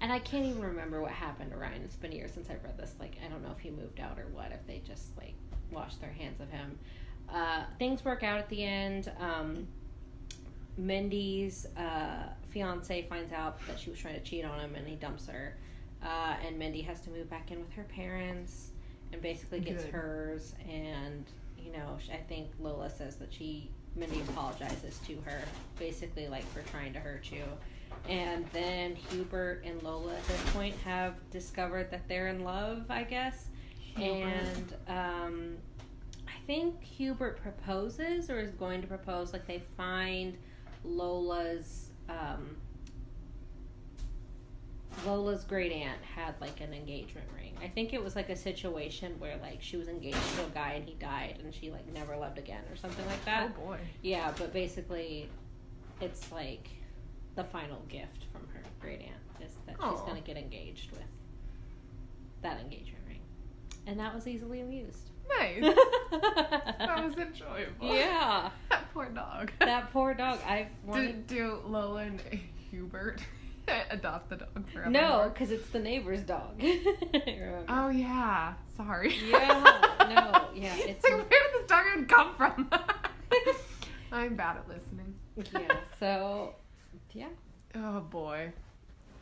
and 0.00 0.12
I 0.12 0.18
can't 0.18 0.44
even 0.46 0.62
remember 0.62 1.00
what 1.00 1.12
happened 1.12 1.50
to 1.52 1.56
Ryan. 1.56 1.82
It's 1.82 1.96
been 1.96 2.12
years 2.12 2.32
since 2.32 2.50
I've 2.50 2.62
read 2.62 2.76
this. 2.76 2.94
Like, 3.00 3.16
I 3.24 3.28
don't 3.28 3.42
know 3.42 3.52
if 3.52 3.58
he 3.58 3.70
moved 3.70 4.00
out 4.00 4.18
or 4.18 4.26
what. 4.32 4.52
If 4.52 4.66
they 4.66 4.82
just 4.86 5.16
like 5.16 5.34
washed 5.70 6.00
their 6.00 6.10
hands 6.10 6.40
of 6.40 6.50
him. 6.50 6.78
Uh, 7.32 7.64
things 7.78 8.04
work 8.04 8.22
out 8.22 8.38
at 8.38 8.48
the 8.48 8.62
end. 8.62 9.10
Um, 9.18 9.66
Mindy's 10.76 11.66
uh, 11.76 12.28
fiance 12.50 13.02
finds 13.08 13.32
out 13.32 13.58
that 13.66 13.80
she 13.80 13.90
was 13.90 13.98
trying 13.98 14.14
to 14.14 14.20
cheat 14.20 14.44
on 14.44 14.60
him, 14.60 14.74
and 14.74 14.86
he 14.86 14.96
dumps 14.96 15.26
her. 15.28 15.56
Uh, 16.02 16.36
and 16.46 16.58
Mindy 16.58 16.82
has 16.82 17.00
to 17.00 17.10
move 17.10 17.28
back 17.30 17.50
in 17.50 17.58
with 17.58 17.72
her 17.72 17.84
parents, 17.84 18.70
and 19.12 19.22
basically 19.22 19.60
gets 19.60 19.84
Good. 19.84 19.94
hers. 19.94 20.54
And 20.68 21.24
you 21.58 21.72
know, 21.72 21.98
I 22.12 22.18
think 22.28 22.50
Lola 22.60 22.90
says 22.90 23.16
that 23.16 23.32
she 23.32 23.70
Mindy 23.96 24.20
apologizes 24.28 24.98
to 25.06 25.16
her, 25.24 25.40
basically 25.78 26.28
like 26.28 26.46
for 26.52 26.62
trying 26.70 26.92
to 26.92 27.00
hurt 27.00 27.30
you. 27.32 27.42
And 28.08 28.46
then 28.52 28.94
Hubert 28.94 29.62
and 29.64 29.82
Lola 29.82 30.14
at 30.14 30.26
this 30.26 30.40
point 30.52 30.76
have 30.84 31.14
discovered 31.30 31.90
that 31.90 32.08
they're 32.08 32.28
in 32.28 32.44
love, 32.44 32.84
I 32.88 33.02
guess. 33.02 33.48
And 33.96 34.74
um, 34.88 35.56
I 36.28 36.38
think 36.46 36.82
Hubert 36.82 37.40
proposes 37.42 38.30
or 38.30 38.38
is 38.38 38.52
going 38.52 38.80
to 38.82 38.86
propose. 38.86 39.32
Like 39.32 39.46
they 39.46 39.62
find 39.76 40.36
Lola's 40.84 41.90
um, 42.08 42.56
Lola's 45.04 45.44
great 45.44 45.72
aunt 45.72 46.00
had 46.02 46.34
like 46.40 46.60
an 46.60 46.72
engagement 46.72 47.26
ring. 47.34 47.52
I 47.62 47.68
think 47.68 47.92
it 47.92 48.02
was 48.02 48.16
like 48.16 48.28
a 48.28 48.36
situation 48.36 49.14
where 49.18 49.36
like 49.42 49.58
she 49.60 49.76
was 49.76 49.88
engaged 49.88 50.16
to 50.36 50.46
a 50.46 50.50
guy 50.50 50.72
and 50.72 50.84
he 50.84 50.94
died 50.94 51.38
and 51.42 51.54
she 51.54 51.70
like 51.70 51.92
never 51.92 52.16
loved 52.16 52.38
again 52.38 52.62
or 52.70 52.76
something 52.76 53.04
like 53.06 53.24
that. 53.24 53.50
Oh 53.56 53.66
boy. 53.66 53.78
Yeah, 54.02 54.32
but 54.38 54.52
basically, 54.52 55.28
it's 56.00 56.32
like 56.32 56.68
the 57.36 57.44
final 57.44 57.80
gift 57.88 58.24
from 58.32 58.42
her 58.52 58.62
great 58.80 59.00
aunt 59.00 59.46
is 59.46 59.54
that 59.66 59.76
she's 59.80 60.00
going 60.00 60.16
to 60.16 60.22
get 60.22 60.36
engaged 60.36 60.90
with 60.92 61.00
that 62.42 62.58
engagement 62.60 63.02
ring, 63.06 63.20
and 63.86 63.98
that 64.00 64.14
was 64.14 64.26
easily 64.26 64.60
amused. 64.60 65.10
Nice. 65.38 65.60
that 66.12 67.04
was 67.04 67.16
enjoyable. 67.16 67.94
yeah, 67.94 68.50
That 68.70 68.92
poor 68.94 69.06
dog. 69.10 69.50
that 69.60 69.92
poor 69.92 70.14
dog. 70.14 70.38
I 70.46 70.68
wanted 70.84 71.26
Did 71.26 71.36
do 71.36 71.58
Lola 71.66 72.02
and 72.02 72.20
Hubert 72.70 73.20
adopt 73.90 74.30
the 74.30 74.36
dog 74.36 74.70
forever? 74.72 74.90
no, 74.90 75.30
because 75.32 75.50
it's 75.50 75.68
the 75.70 75.80
neighbor's 75.80 76.20
dog. 76.22 76.60
Oh 77.68 77.88
yeah. 77.88 78.54
Sorry. 78.76 79.14
Yeah, 79.28 79.84
no, 80.00 80.48
yeah, 80.54 80.74
it's- 80.76 80.88
It's 80.88 81.04
like 81.04 81.12
where 81.14 81.24
did 81.28 81.60
this 81.60 81.66
dog 81.68 81.84
even 81.92 82.06
come 82.06 82.34
from? 82.36 82.70
I'm 84.12 84.36
bad 84.36 84.58
at 84.58 84.68
listening. 84.68 85.14
yeah. 85.52 85.76
So, 85.98 86.54
yeah. 87.16 87.28
Oh 87.74 88.00
boy. 88.00 88.52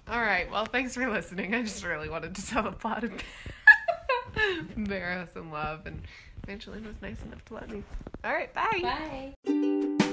All 0.08 0.20
right. 0.20 0.50
Well, 0.50 0.66
thanks 0.66 0.94
for 0.94 1.08
listening. 1.08 1.54
I 1.54 1.62
just 1.62 1.84
really 1.84 2.08
wanted 2.08 2.34
to 2.34 2.46
tell 2.46 2.64
the 2.64 2.72
plot 2.72 3.04
of 3.04 3.12
Bare 4.76 5.10
Ass 5.10 5.28
in 5.36 5.50
Love, 5.50 5.86
and 5.86 6.02
Evangelina 6.44 6.86
was 6.88 7.00
nice 7.00 7.22
enough 7.22 7.44
to 7.46 7.54
let 7.54 7.70
me. 7.70 7.82
All 8.24 8.32
right. 8.32 8.52
Bye. 8.52 9.34
Bye. 9.46 10.03